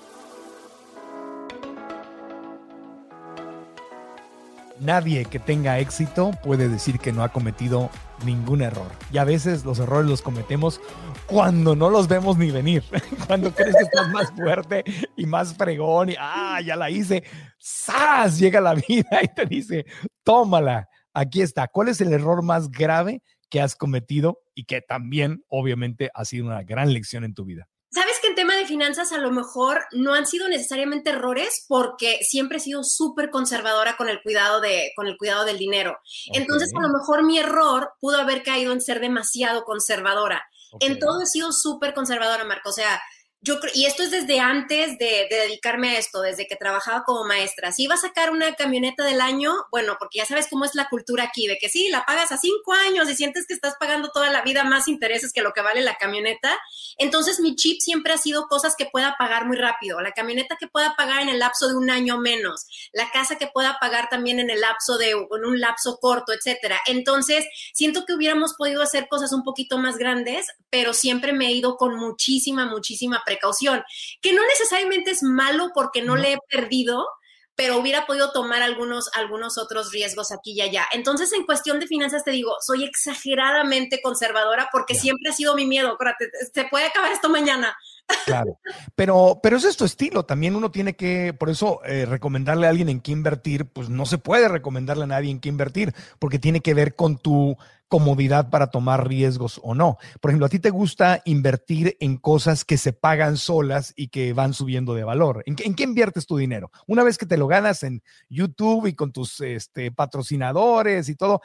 [4.80, 7.90] Nadie que tenga éxito puede decir que no ha cometido
[8.26, 8.92] ningún error.
[9.14, 10.82] Y a veces los errores los cometemos
[11.26, 12.84] cuando no los vemos ni venir.
[13.28, 14.84] cuando crees que estás más fuerte
[15.16, 17.24] y más fregón y, ah, ya la hice.
[17.58, 18.38] ¡Sas!
[18.40, 19.86] Llega la vida y te dice,
[20.24, 20.90] tómala.
[21.14, 21.68] Aquí está.
[21.68, 23.22] ¿Cuál es el error más grave
[23.54, 27.70] que has cometido y que también obviamente ha sido una gran lección en tu vida?
[27.92, 32.18] Sabes que en tema de finanzas a lo mejor no han sido necesariamente errores porque
[32.24, 36.00] siempre he sido súper conservadora con el cuidado de con el cuidado del dinero.
[36.34, 40.44] Entonces a lo mejor mi error pudo haber caído en ser demasiado conservadora.
[40.80, 42.72] En todo he sido súper conservadora, Marco.
[42.72, 43.00] O sea,
[43.44, 47.74] yo y esto es desde antes de, dedicarme a esto, desde que trabajaba como maestra.
[47.74, 50.88] Si iba a sacar una camioneta del año, bueno, porque ya sabes cómo es la
[50.88, 54.10] cultura aquí, de que sí, la pagas a cinco años y sientes que estás pagando
[54.12, 56.58] toda la vida más intereses que lo que vale la camioneta.
[56.98, 60.68] Entonces mi chip siempre ha sido cosas que pueda pagar muy rápido, la camioneta que
[60.68, 64.40] pueda pagar en el lapso de un año menos, la casa que pueda pagar también
[64.40, 66.80] en el lapso de en un lapso corto, etcétera.
[66.88, 71.52] Entonces siento que hubiéramos podido hacer cosas un poquito más grandes, pero siempre me he
[71.52, 73.84] ido con muchísima, muchísima precaución,
[74.22, 77.06] que no necesariamente es malo porque no, le he perdido,
[77.56, 80.86] pero hubiera podido tomar algunos, algunos otros riesgos aquí y allá.
[80.92, 85.66] Entonces, en cuestión de finanzas, te digo, soy exageradamente conservadora porque siempre ha sido mi
[85.66, 85.90] miedo.
[85.90, 87.78] Acuérdate, se puede acabar esto mañana.
[88.26, 88.60] Claro,
[88.96, 90.24] pero, pero ese es tu estilo.
[90.26, 94.06] También uno tiene que, por eso, eh, recomendarle a alguien en qué invertir, pues no
[94.06, 97.58] se puede recomendarle a nadie en qué invertir, porque tiene que ver con tu
[97.94, 99.98] comodidad para tomar riesgos o no.
[100.20, 104.34] Por ejemplo, a ti te gusta invertir en cosas que se pagan solas y que
[104.34, 105.44] van subiendo de valor.
[105.46, 106.72] ¿En, qué inviertes tu dinero?
[106.88, 111.42] Una vez que te lo ganas en YouTube y con tus este, patrocinadores y todo,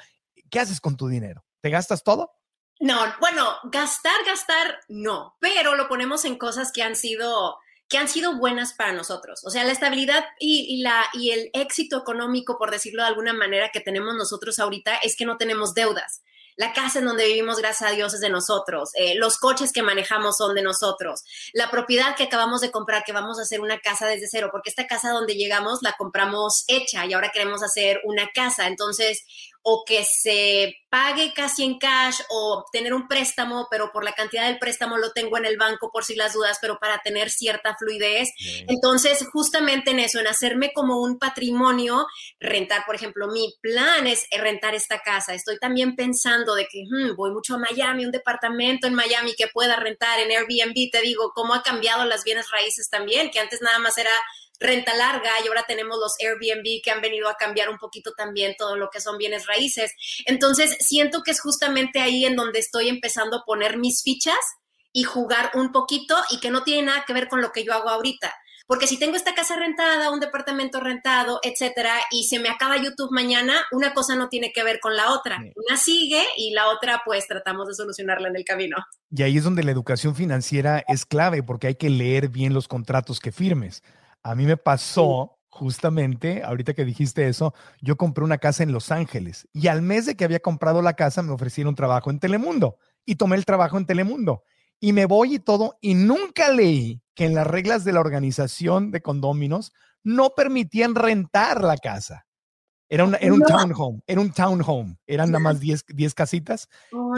[0.48, 1.44] ¿qué haces con tu dinero?
[1.61, 2.38] ¿Te gastas todo?
[2.80, 7.58] No, bueno, gastar, gastar, no, pero lo ponemos en cosas que han sido
[7.88, 9.40] que han sido buenas para nosotros.
[9.46, 13.70] O sea, la estabilidad y, la, y el éxito económico, por decirlo de alguna manera,
[13.72, 16.20] que tenemos nosotros ahorita es que no tenemos deudas
[16.58, 19.80] la casa en donde vivimos, gracias a Dios, es de nosotros, eh, los coches que
[19.80, 21.22] manejamos son de nosotros,
[21.52, 24.68] la propiedad que acabamos de comprar, que vamos a hacer una casa desde cero, porque
[24.68, 28.66] esta casa donde llegamos la compramos hecha y ahora queremos hacer una casa.
[28.66, 29.24] Entonces,
[29.62, 34.46] o que se pague casi en cash o tener un préstamo, pero por la cantidad
[34.46, 37.76] del préstamo lo tengo en el banco por si las dudas, pero para tener cierta
[37.78, 38.30] fluidez.
[38.66, 42.06] Entonces, justamente en eso, en hacerme como un patrimonio,
[42.40, 45.34] rentar, por ejemplo, mi plan es rentar esta casa.
[45.34, 49.48] Estoy también pensando de que hmm, voy mucho a Miami, un departamento en Miami que
[49.48, 53.61] pueda rentar en Airbnb, te digo, cómo ha cambiado las bienes raíces también, que antes
[53.61, 54.11] nada más era
[54.61, 58.54] renta larga y ahora tenemos los Airbnb que han venido a cambiar un poquito también
[58.59, 59.92] todo lo que son bienes raíces.
[60.26, 64.38] Entonces, siento que es justamente ahí en donde estoy empezando a poner mis fichas
[64.92, 67.72] y jugar un poquito y que no tiene nada que ver con lo que yo
[67.72, 68.34] hago ahorita.
[68.68, 73.11] Porque si tengo esta casa rentada, un departamento rentado, etcétera, y se me acaba YouTube
[73.11, 75.38] mañana, una cosa no tiene que ver con la otra.
[75.56, 78.76] Una sigue y la otra, pues tratamos de solucionarla en el camino.
[79.11, 82.68] Y ahí es donde la educación financiera es clave, porque hay que leer bien los
[82.68, 83.82] contratos que firmes.
[84.22, 88.92] A mí me pasó justamente, ahorita que dijiste eso, yo compré una casa en Los
[88.92, 92.78] Ángeles y al mes de que había comprado la casa me ofrecieron trabajo en Telemundo
[93.04, 94.44] y tomé el trabajo en Telemundo
[94.78, 98.92] y me voy y todo y nunca leí que en las reglas de la organización
[98.92, 99.72] de condóminos
[100.04, 102.27] no permitían rentar la casa.
[102.91, 105.84] Era, un townhome, era un townhome, eran nada más 10
[106.14, 106.68] casitas.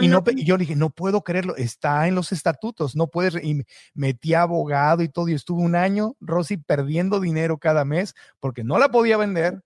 [0.01, 3.41] y, no, yo dije, no puedo creerlo, está en los estatutos, no puedes.
[3.41, 3.63] Y
[3.93, 8.79] metí abogado y todo, y estuve un año, Rosy, perdiendo dinero cada mes porque no
[8.79, 9.63] la podía vender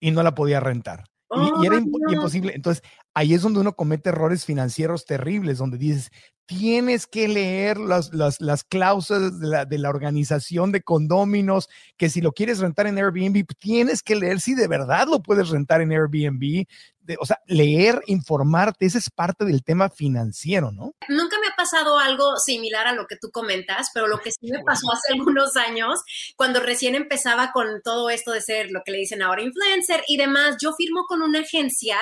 [0.00, 1.04] y no la podía rentar.
[1.30, 2.52] y, era imposible.
[2.54, 2.82] Entonces,
[3.16, 6.10] ahí es donde uno comete errores financieros terribles, donde dices,
[6.44, 12.32] tienes que leer las, las, las cláusulas de la, organización de condóminos, que si lo
[12.32, 16.66] quieres rentar en Airbnb, tienes que leer si de verdad lo puedes rentar en Airbnb.
[17.00, 20.92] De, o sea, leer, informarte, ese es parte del tema financiero, ¿no?
[21.08, 24.50] Nunca me ha pasado algo similar a lo que tú comentas, pero lo que sí
[24.50, 26.02] me pasó hace algunos años,
[26.36, 30.18] cuando recién empezaba con todo esto de ser lo que le dicen ahora influencer y
[30.18, 31.96] demás, yo firmo con una agencia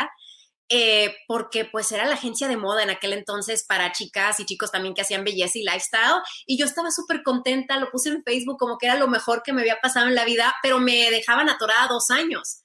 [0.77, 4.72] eh, porque pues era la agencia de moda en aquel entonces para chicas y chicos
[4.72, 8.59] también que hacían belleza y lifestyle y yo estaba súper contenta, lo puse en Facebook
[8.59, 11.49] como que era lo mejor que me había pasado en la vida, pero me dejaban
[11.49, 12.64] atorada dos años.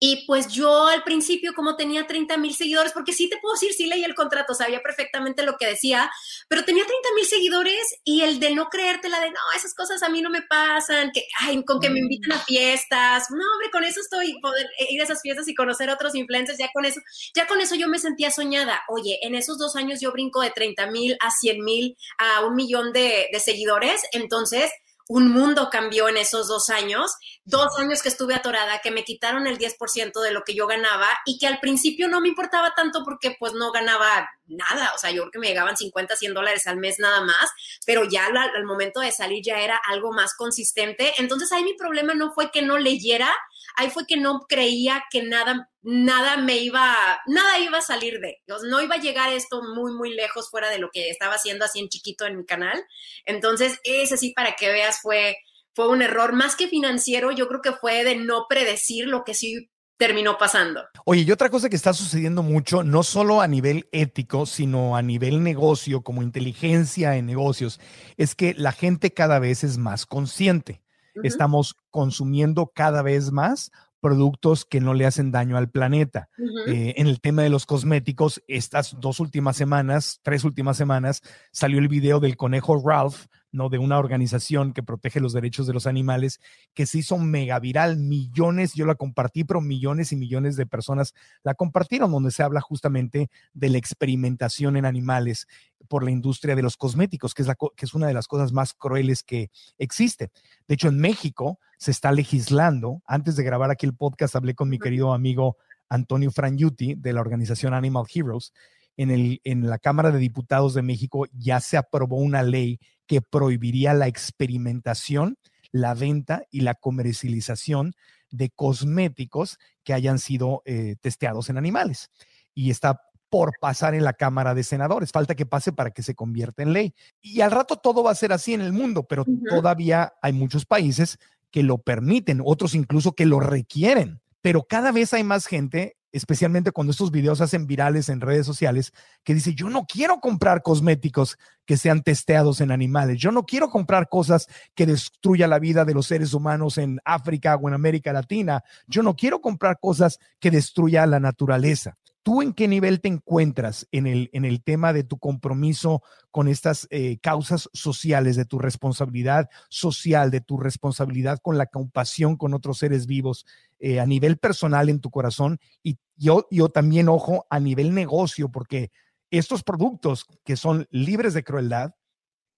[0.00, 3.72] Y pues yo al principio, como tenía 30 mil seguidores, porque sí te puedo decir,
[3.72, 6.10] sí leí el contrato, sabía perfectamente lo que decía,
[6.48, 10.08] pero tenía 30 mil seguidores y el de no creértela de, no, esas cosas a
[10.08, 13.82] mí no me pasan, que, ay, con que me inviten a fiestas, no, hombre, con
[13.82, 17.00] eso estoy, poder ir a esas fiestas y conocer a otros influencers, ya con eso,
[17.34, 18.82] ya con eso yo me sentía soñada.
[18.88, 22.54] Oye, en esos dos años yo brinco de 30 mil a 100 mil a un
[22.54, 24.70] millón de, de seguidores, entonces
[25.08, 29.46] un mundo cambió en esos dos años, dos años que estuve atorada, que me quitaron
[29.46, 33.02] el 10% de lo que yo ganaba y que al principio no me importaba tanto
[33.04, 36.66] porque pues no ganaba nada, o sea, yo creo que me llegaban 50, 100 dólares
[36.66, 37.50] al mes nada más,
[37.86, 41.14] pero ya al, momento de salir ya era algo más consistente.
[41.18, 43.34] Entonces ahí mi problema no fue que no leyera,
[43.78, 48.42] ahí fue que no creía que nada, nada me iba, nada iba a salir de,
[48.68, 51.78] no iba a llegar esto muy, muy lejos fuera de lo que estaba haciendo así
[51.78, 52.82] en chiquito en mi canal.
[53.24, 55.36] Entonces, ese sí, para que veas, fue,
[55.74, 59.34] fue un error más que financiero, yo creo que fue de no predecir lo que
[59.34, 60.82] sí terminó pasando.
[61.04, 65.02] Oye, y otra cosa que está sucediendo mucho, no solo a nivel ético, sino a
[65.02, 67.80] nivel negocio, como inteligencia en negocios,
[68.16, 70.82] es que la gente cada vez es más consciente.
[71.22, 76.28] Estamos consumiendo cada vez más productos que no le hacen daño al planeta.
[76.66, 81.78] Eh, en el tema de los cosméticos, estas dos últimas semanas, tres últimas semanas, salió
[81.78, 83.68] el video del conejo Ralph, ¿no?
[83.68, 86.40] De una organización que protege los derechos de los animales,
[86.74, 91.14] que se hizo mega viral, millones, yo la compartí, pero millones y millones de personas
[91.42, 95.46] la compartieron, donde se habla justamente de la experimentación en animales
[95.88, 98.52] por la industria de los cosméticos, que es, la, que es una de las cosas
[98.52, 100.30] más crueles que existe.
[100.66, 104.68] De hecho, en México se está legislando, antes de grabar aquí el podcast, hablé con
[104.68, 105.56] mi querido amigo
[105.88, 108.52] Antonio Frangiuti de la organización Animal Heroes,
[108.98, 113.22] en, el, en la Cámara de Diputados de México ya se aprobó una ley que
[113.22, 115.38] prohibiría la experimentación,
[115.70, 117.94] la venta y la comercialización
[118.30, 122.10] de cosméticos que hayan sido eh, testeados en animales.
[122.54, 125.12] Y está por pasar en la Cámara de Senadores.
[125.12, 126.94] Falta que pase para que se convierta en ley.
[127.20, 130.66] Y al rato todo va a ser así en el mundo, pero todavía hay muchos
[130.66, 131.18] países
[131.50, 134.20] que lo permiten, otros incluso que lo requieren.
[134.40, 138.92] Pero cada vez hay más gente especialmente cuando estos videos hacen virales en redes sociales,
[139.24, 143.68] que dice, yo no quiero comprar cosméticos que sean testeados en animales, yo no quiero
[143.68, 148.12] comprar cosas que destruyan la vida de los seres humanos en África o en América
[148.12, 151.96] Latina, yo no quiero comprar cosas que destruyan la naturaleza.
[152.22, 156.48] ¿Tú en qué nivel te encuentras en el, en el tema de tu compromiso con
[156.48, 162.54] estas eh, causas sociales, de tu responsabilidad social, de tu responsabilidad con la compasión con
[162.54, 163.46] otros seres vivos
[163.78, 165.58] eh, a nivel personal en tu corazón?
[165.82, 168.90] Y yo, yo también, ojo, a nivel negocio, porque
[169.30, 171.92] estos productos que son libres de crueldad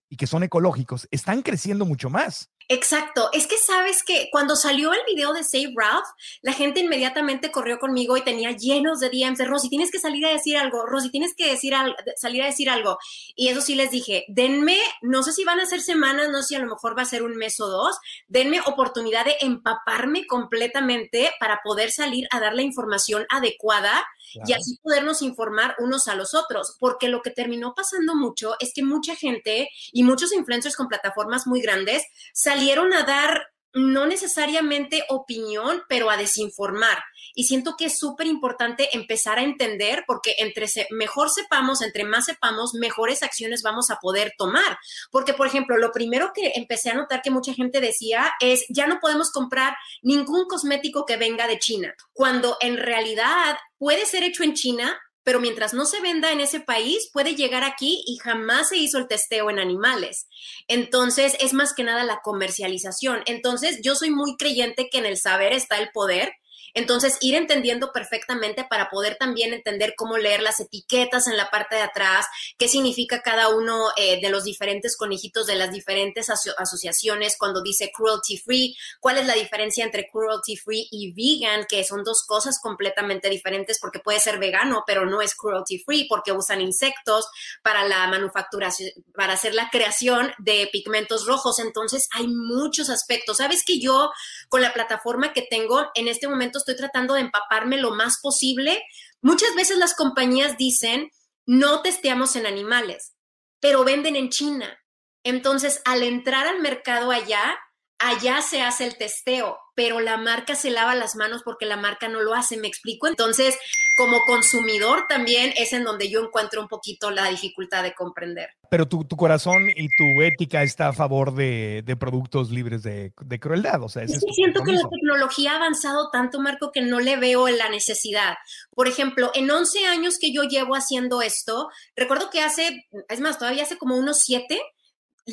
[0.08, 2.50] y que son ecológicos están creciendo mucho más.
[2.72, 6.06] Exacto, es que sabes que cuando salió el video de Save Ralph,
[6.40, 10.24] la gente inmediatamente corrió conmigo y tenía llenos de DMs de Rosy, tienes que salir
[10.24, 11.74] a decir algo, Rosy, tienes que decir
[12.14, 12.96] salir a decir algo.
[13.34, 16.48] Y eso sí les dije, denme, no sé si van a ser semanas, no sé
[16.50, 17.98] si a lo mejor va a ser un mes o dos,
[18.28, 24.00] denme oportunidad de empaparme completamente para poder salir a dar la información adecuada
[24.46, 28.70] y así podernos informar unos a los otros, porque lo que terminó pasando mucho es
[28.72, 32.59] que mucha gente y muchos influencers con plataformas muy grandes salieron
[32.92, 36.98] a dar no necesariamente opinión, pero a desinformar.
[37.34, 42.26] Y siento que es súper importante empezar a entender, porque entre mejor sepamos, entre más
[42.26, 44.78] sepamos, mejores acciones vamos a poder tomar.
[45.10, 48.86] Porque, por ejemplo, lo primero que empecé a notar que mucha gente decía es, ya
[48.86, 54.42] no podemos comprar ningún cosmético que venga de China, cuando en realidad puede ser hecho
[54.42, 58.68] en China, pero mientras no se venda en ese país, puede llegar aquí y jamás
[58.70, 60.28] se hizo el testeo en animales.
[60.68, 63.22] Entonces, es más que nada la comercialización.
[63.26, 66.32] Entonces, yo soy muy creyente que en el saber está el poder
[66.74, 71.76] entonces, ir entendiendo perfectamente para poder también entender cómo leer las etiquetas en la parte
[71.76, 72.26] de atrás,
[72.58, 77.90] qué significa cada uno eh, de los diferentes conejitos de las diferentes asociaciones cuando dice
[77.94, 82.60] cruelty free, cuál es la diferencia entre cruelty free y vegan, que son dos cosas
[82.60, 87.28] completamente diferentes porque puede ser vegano, pero no es cruelty free porque usan insectos
[87.62, 91.58] para la manufacturación, para hacer la creación de pigmentos rojos.
[91.58, 93.38] Entonces, hay muchos aspectos.
[93.38, 94.10] Sabes que yo,
[94.48, 98.82] con la plataforma que tengo en este momento, estoy tratando de empaparme lo más posible.
[99.20, 101.10] Muchas veces las compañías dicen,
[101.46, 103.14] no testeamos en animales,
[103.60, 104.78] pero venden en China.
[105.24, 107.58] Entonces, al entrar al mercado allá,
[107.98, 112.06] allá se hace el testeo, pero la marca se lava las manos porque la marca
[112.06, 113.06] no lo hace, ¿me explico?
[113.06, 113.56] Entonces,
[113.96, 118.50] como consumidor también es en donde yo encuentro un poquito la dificultad de comprender.
[118.68, 123.88] Pero tu, corazón y tu ética está a favor de, productos libres de, crueldad, o
[123.88, 127.70] sea, es siento que la tecnología ha avanzado tanto, Marco, que no le veo la
[127.70, 128.34] necesidad.
[128.74, 133.38] Por ejemplo, en 11 años que yo llevo haciendo esto, recuerdo que hace, es más,
[133.38, 134.60] todavía hace como unos 7,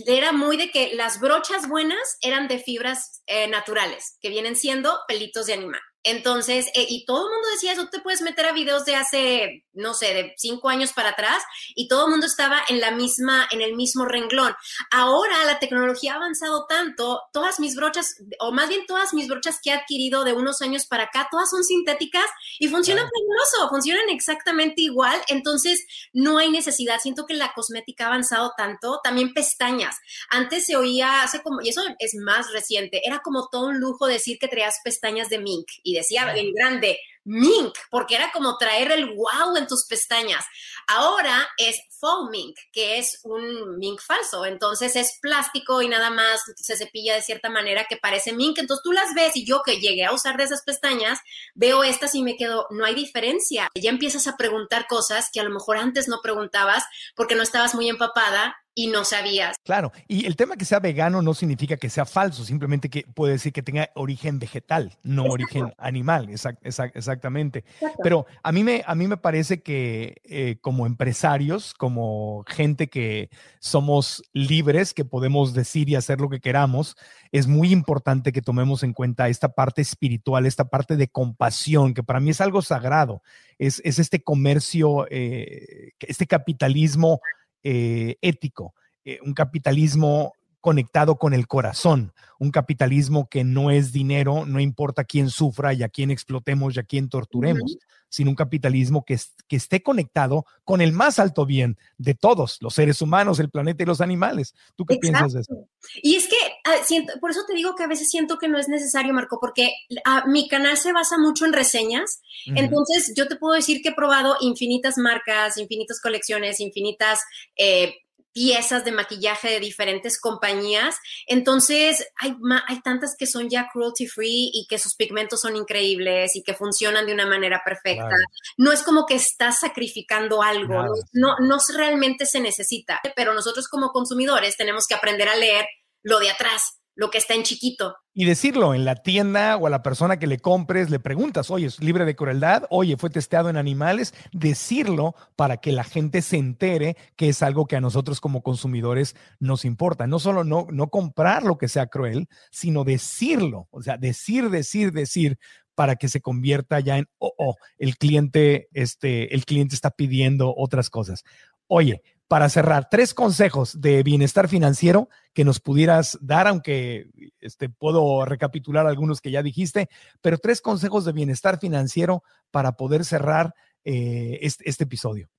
[0.06, 5.00] era muy de que las brochas buenas eran de fibras eh, naturales, que vienen siendo
[5.08, 5.82] pelitos de animal.
[6.04, 9.66] Entonces, eh, y todo el mundo decía eso, te puedes meter a videos de hace,
[9.74, 11.44] no sé, de cinco años para atrás,
[11.76, 14.56] y todo el mundo estaba en la misma, en el mismo renglón.
[14.92, 19.60] Ahora la tecnología ha avanzado tanto, todas mis brochas, o más bien todas mis brochas
[19.62, 22.26] que he adquirido de unos años para acá, todas son sintéticas
[22.60, 25.20] y funcionan fabuloso, funcionan exactamente igual.
[25.28, 27.00] Entonces, no hay necesidad.
[27.00, 29.00] Siento que la cosmética ha avanzado tanto.
[29.04, 29.98] También pestañas.
[30.30, 34.08] Antes se oía, hace como, y eso es más reciente, era como todo un lujo
[34.08, 38.92] decir que traías pestañas de mink y decía en grande, mink, porque era como traer
[38.92, 40.46] el wow en tus pestañas.
[40.88, 44.46] Ahora es faux mink, que es un mink falso.
[44.46, 48.58] Entonces es plástico y nada más se cepilla de cierta manera que parece mink.
[48.58, 51.20] Entonces tú las ves y yo que llegué a usar de esas pestañas,
[51.56, 53.70] veo estas y me quedo, no hay diferencia.
[53.76, 56.84] Ya empiezas a preguntar cosas que a lo mejor antes no preguntabas
[57.16, 59.58] porque no estabas muy empapada y no sabías.
[59.66, 63.34] Claro, y el tema que sea vegano no significa que sea falso, simplemente que puede
[63.34, 67.64] decir que tenga origen vegetal, no origen animal, exactamente.
[68.04, 73.32] Pero a mí me, a mí me parece que eh, como empresarios, como gente que
[73.60, 76.98] somos libres, que podemos decir y hacer lo que queramos,
[77.32, 82.04] es muy importante que tomemos en cuenta esta parte espiritual, esta parte de compasión, que
[82.04, 83.24] para mí es algo sagrado,
[83.58, 87.22] es, este comercio, eh, este capitalismo
[87.64, 88.74] eh, ético,
[89.06, 95.06] eh, un capitalismo conectado con el corazón, un capitalismo que no es dinero, no importa
[95.06, 97.78] quién sufra y a quién explotemos y a quién torturemos,
[98.10, 102.74] sino un capitalismo que, que, esté conectado con el más alto bien de todos, los
[102.74, 104.54] seres humanos, el planeta y los animales.
[104.76, 105.68] ¿Tú qué piensas de eso?
[106.02, 106.36] Y es que
[106.84, 109.72] siento, por eso te digo que a veces siento que no es necesario, Marco, porque
[110.06, 112.22] ah, mi canal se basa mucho en reseñas.
[112.46, 117.20] Entonces, yo te puedo decir que he probado infinitas marcas, infinitas colecciones, infinitas
[117.58, 117.96] eh,
[118.38, 120.96] piezas de maquillaje de diferentes compañías.
[121.26, 122.36] Entonces, hay,
[122.68, 126.54] hay tantas que son ya cruelty free y que sus pigmentos son increíbles y que
[126.54, 128.16] funcionan de una manera perfecta.
[128.56, 133.90] No es como que estás sacrificando algo, no, no realmente se necesita, pero nosotros como
[133.90, 135.66] consumidores tenemos que aprender a leer
[136.08, 137.96] lo de atrás lo que está en chiquito.
[138.16, 141.68] Y decirlo en la tienda o a la persona que le compres, le preguntas, oye,
[141.68, 142.64] ¿es libre de crueldad?
[142.72, 144.16] Oye, ¿fue testeado en animales?
[144.32, 149.16] Decirlo para que la gente se entere que es algo que a nosotros como consumidores
[149.40, 150.08] nos importa.
[150.08, 153.68] No solo no, no comprar lo que sea cruel, sino decirlo.
[153.70, 155.38] O sea, decir, decir, decir
[155.76, 160.52] para que se convierta ya en, oh, oh, el cliente, este, el cliente está pidiendo
[160.58, 161.24] otras cosas.
[161.68, 167.10] Oye, para cerrar, tres consejos de bienestar financiero que nos pudieras dar, aunque
[167.40, 169.90] este, puedo recapitular algunos que ya dijiste,
[170.22, 173.54] pero tres consejos de bienestar financiero para poder cerrar
[173.86, 175.30] eh, este, este episodio.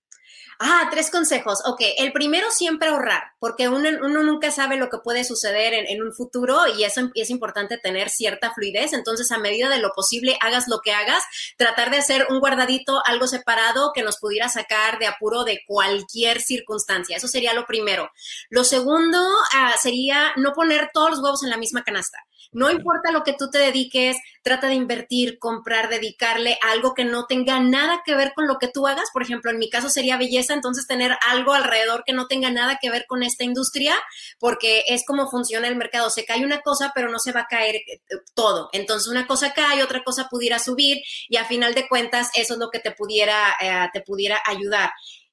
[0.60, 1.60] Ah, tres consejos.
[1.66, 6.12] Ok, el primero siempre ahorrar, porque uno, nunca sabe lo que puede suceder en, un
[6.12, 8.92] futuro y eso es importante tener cierta fluidez.
[8.92, 11.22] Entonces, a medida de lo posible, hagas lo que hagas,
[11.56, 16.40] tratar de hacer un guardadito, algo separado que nos pudiera sacar de apuro de cualquier
[16.40, 17.16] circunstancia.
[17.16, 18.10] Eso sería lo primero.
[18.50, 22.18] Lo segundo ah, sería no poner todos los huevos en la misma canasta.
[22.52, 27.26] No importa lo que tú te dediques, trata de invertir, comprar, dedicarle algo que no
[27.26, 29.10] tenga nada que ver con lo que tú hagas.
[29.12, 32.78] Por ejemplo, en mi caso sería belleza, entonces tener algo alrededor que no tenga nada
[32.80, 33.94] que ver con esta industria,
[34.38, 36.10] porque es como funciona el mercado.
[36.10, 38.00] Se cae una cosa, pero no se va a caer eh,
[38.34, 38.70] todo.
[38.72, 42.60] Entonces una cosa cae, otra cosa pudiera subir y a final de cuentas eso es
[42.60, 44.90] lo que te pudiera, eh, te pudiera ayudar.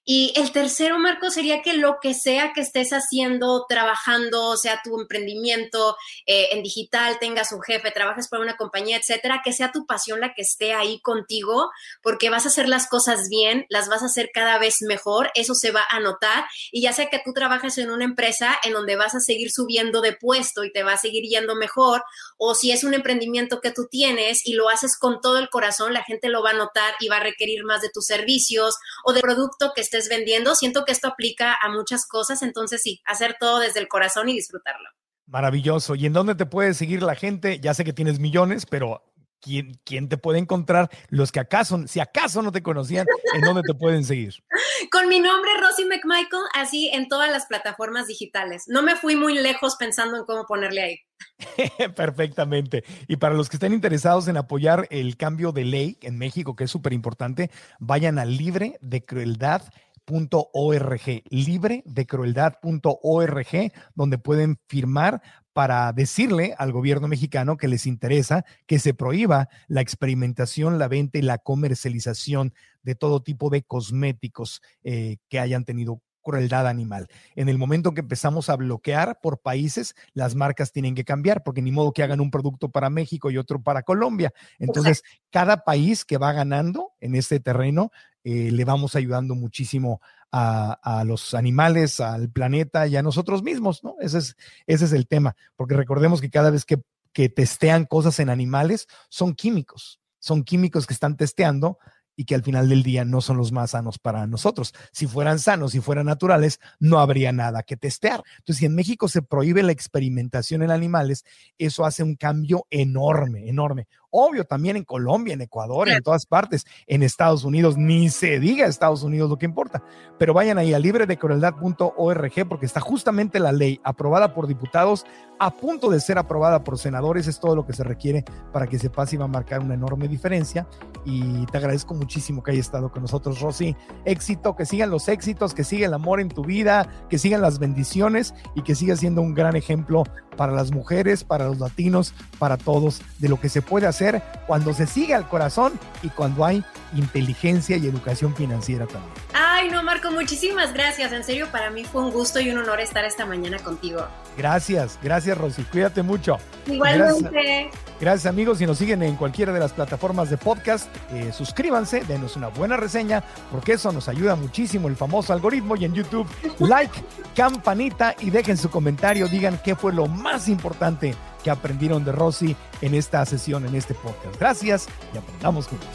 [0.08, 5.00] Y el tercero, Marco, sería que lo que sea que estés haciendo, trabajando, sea tu
[5.02, 5.98] emprendimiento
[6.28, 10.20] eh, en digital, tengas un jefe, trabajes para una compañía, etcétera, que sea tu pasión
[10.20, 11.72] la que esté ahí contigo,
[12.04, 15.56] porque vas a hacer las cosas bien, las vas a hacer cada vez mejor, eso
[15.56, 16.46] se va a notar.
[16.72, 20.02] Y ya sea que tú trabajes en una empresa en donde vas a seguir subiendo
[20.02, 22.04] de puesto y te va a seguir yendo mejor,
[22.38, 25.94] o si es un emprendimiento que tú tienes y lo haces con todo el corazón,
[25.94, 29.12] la gente lo va a notar y va a requerir más de tus servicios o
[29.12, 30.56] de producto que estés vendiendo.
[30.56, 34.34] Siento que esto aplica a muchas cosas, entonces sí, hacer todo desde el corazón y
[34.34, 34.90] disfrutarlo.
[35.28, 35.96] Maravilloso.
[35.96, 37.60] ¿Y en dónde te puede seguir la gente?
[37.60, 39.02] Ya sé que tienes millones, pero
[39.42, 40.90] ¿quién, quién te puede encontrar?
[41.10, 44.36] Los que acaso, si acaso no te conocían, ¿en dónde te pueden seguir?
[44.92, 48.66] Con mi nombre, Rosy McMichael, así en todas las plataformas digitales.
[48.68, 50.98] No me fui muy lejos pensando en cómo ponerle ahí.
[51.96, 52.84] Perfectamente.
[53.08, 56.66] Y para los que estén interesados en apoyar el cambio de ley en México, que
[56.66, 59.64] es súper importante, vayan a libre de crueldad
[60.06, 65.22] .org, libre de crueldad.org, donde pueden firmar
[65.54, 71.18] para decirle al gobierno mexicano que les interesa que se prohíba la experimentación, la venta
[71.18, 72.54] y la comercialización
[72.84, 77.08] de todo tipo de cosméticos eh, que hayan tenido crueldad animal.
[77.36, 81.62] En el momento que empezamos a bloquear por países, las marcas tienen que cambiar, porque
[81.62, 84.34] ni modo que hagan un producto para México y otro para Colombia.
[84.60, 87.92] Entonces, cada país que va ganando en este terreno,
[88.26, 90.02] eh, le vamos ayudando muchísimo
[90.32, 93.96] a, los animales, al planeta y a nosotros mismos, ¿no?
[94.02, 94.36] Ese es,
[94.68, 96.82] ese es el tema, porque recordemos que cada vez que,
[97.14, 101.78] que testean cosas en animales, son químicos, son químicos que están testeando
[102.16, 104.74] y que al final del día no son los más sanos para nosotros.
[104.92, 108.24] Si fueran sanos, si fueran naturales, no habría nada que testear.
[108.38, 111.26] Entonces, si en México se prohíbe la experimentación en animales,
[111.58, 113.88] eso hace un cambio enorme, enorme.
[114.16, 118.66] Obvio, también en Colombia, en Ecuador, en todas partes, en Estados Unidos, ni se diga
[118.66, 119.84] Estados Unidos lo que importa.
[120.18, 125.06] Pero vayan ahí a libredecrueldad.org porque está justamente la ley aprobada por diputados
[125.38, 127.28] a punto de ser aprobada por senadores.
[127.28, 129.74] Es todo lo que se requiere para que se pase y va a marcar una
[129.74, 130.68] enorme diferencia.
[131.04, 133.76] Y te agradezco muchísimo que hayas estado con nosotros, Rosy.
[134.06, 137.60] Éxito, que sigan los éxitos, que siga el amor en tu vida, que sigan las
[137.60, 140.04] bendiciones y que siga siendo un gran ejemplo
[140.38, 144.05] para las mujeres, para los latinos, para todos, de lo que se puede hacer
[144.48, 149.14] cuando se sigue al corazón y cuando hay inteligencia y educación financiera también.
[149.34, 151.12] Ay, no, Marco, muchísimas gracias.
[151.12, 154.06] En serio, para mí fue un gusto y un honor estar esta mañana contigo.
[154.38, 155.64] Gracias, gracias, Rosy.
[155.64, 156.38] Cuídate mucho.
[156.68, 157.70] Igualmente.
[158.00, 158.58] Gracias, amigos.
[158.58, 162.76] Si nos siguen en cualquiera de las plataformas de podcast, eh, suscríbanse, denos una buena
[162.78, 165.76] reseña, porque eso nos ayuda muchísimo el famoso algoritmo.
[165.76, 166.28] Y en YouTube,
[166.60, 166.94] like,
[167.36, 169.28] campanita y dejen su comentario.
[169.28, 173.94] Digan qué fue lo más importante que aprendieron de Rosy en esta sesión, en este
[173.94, 174.36] podcast.
[174.40, 175.88] Gracias y aprendamos juntos.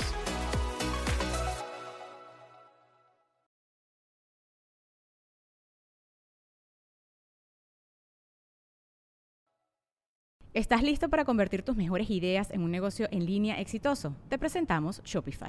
[10.55, 14.15] ¿Estás listo para convertir tus mejores ideas en un negocio en línea exitoso?
[14.29, 15.49] Te presentamos Shopify.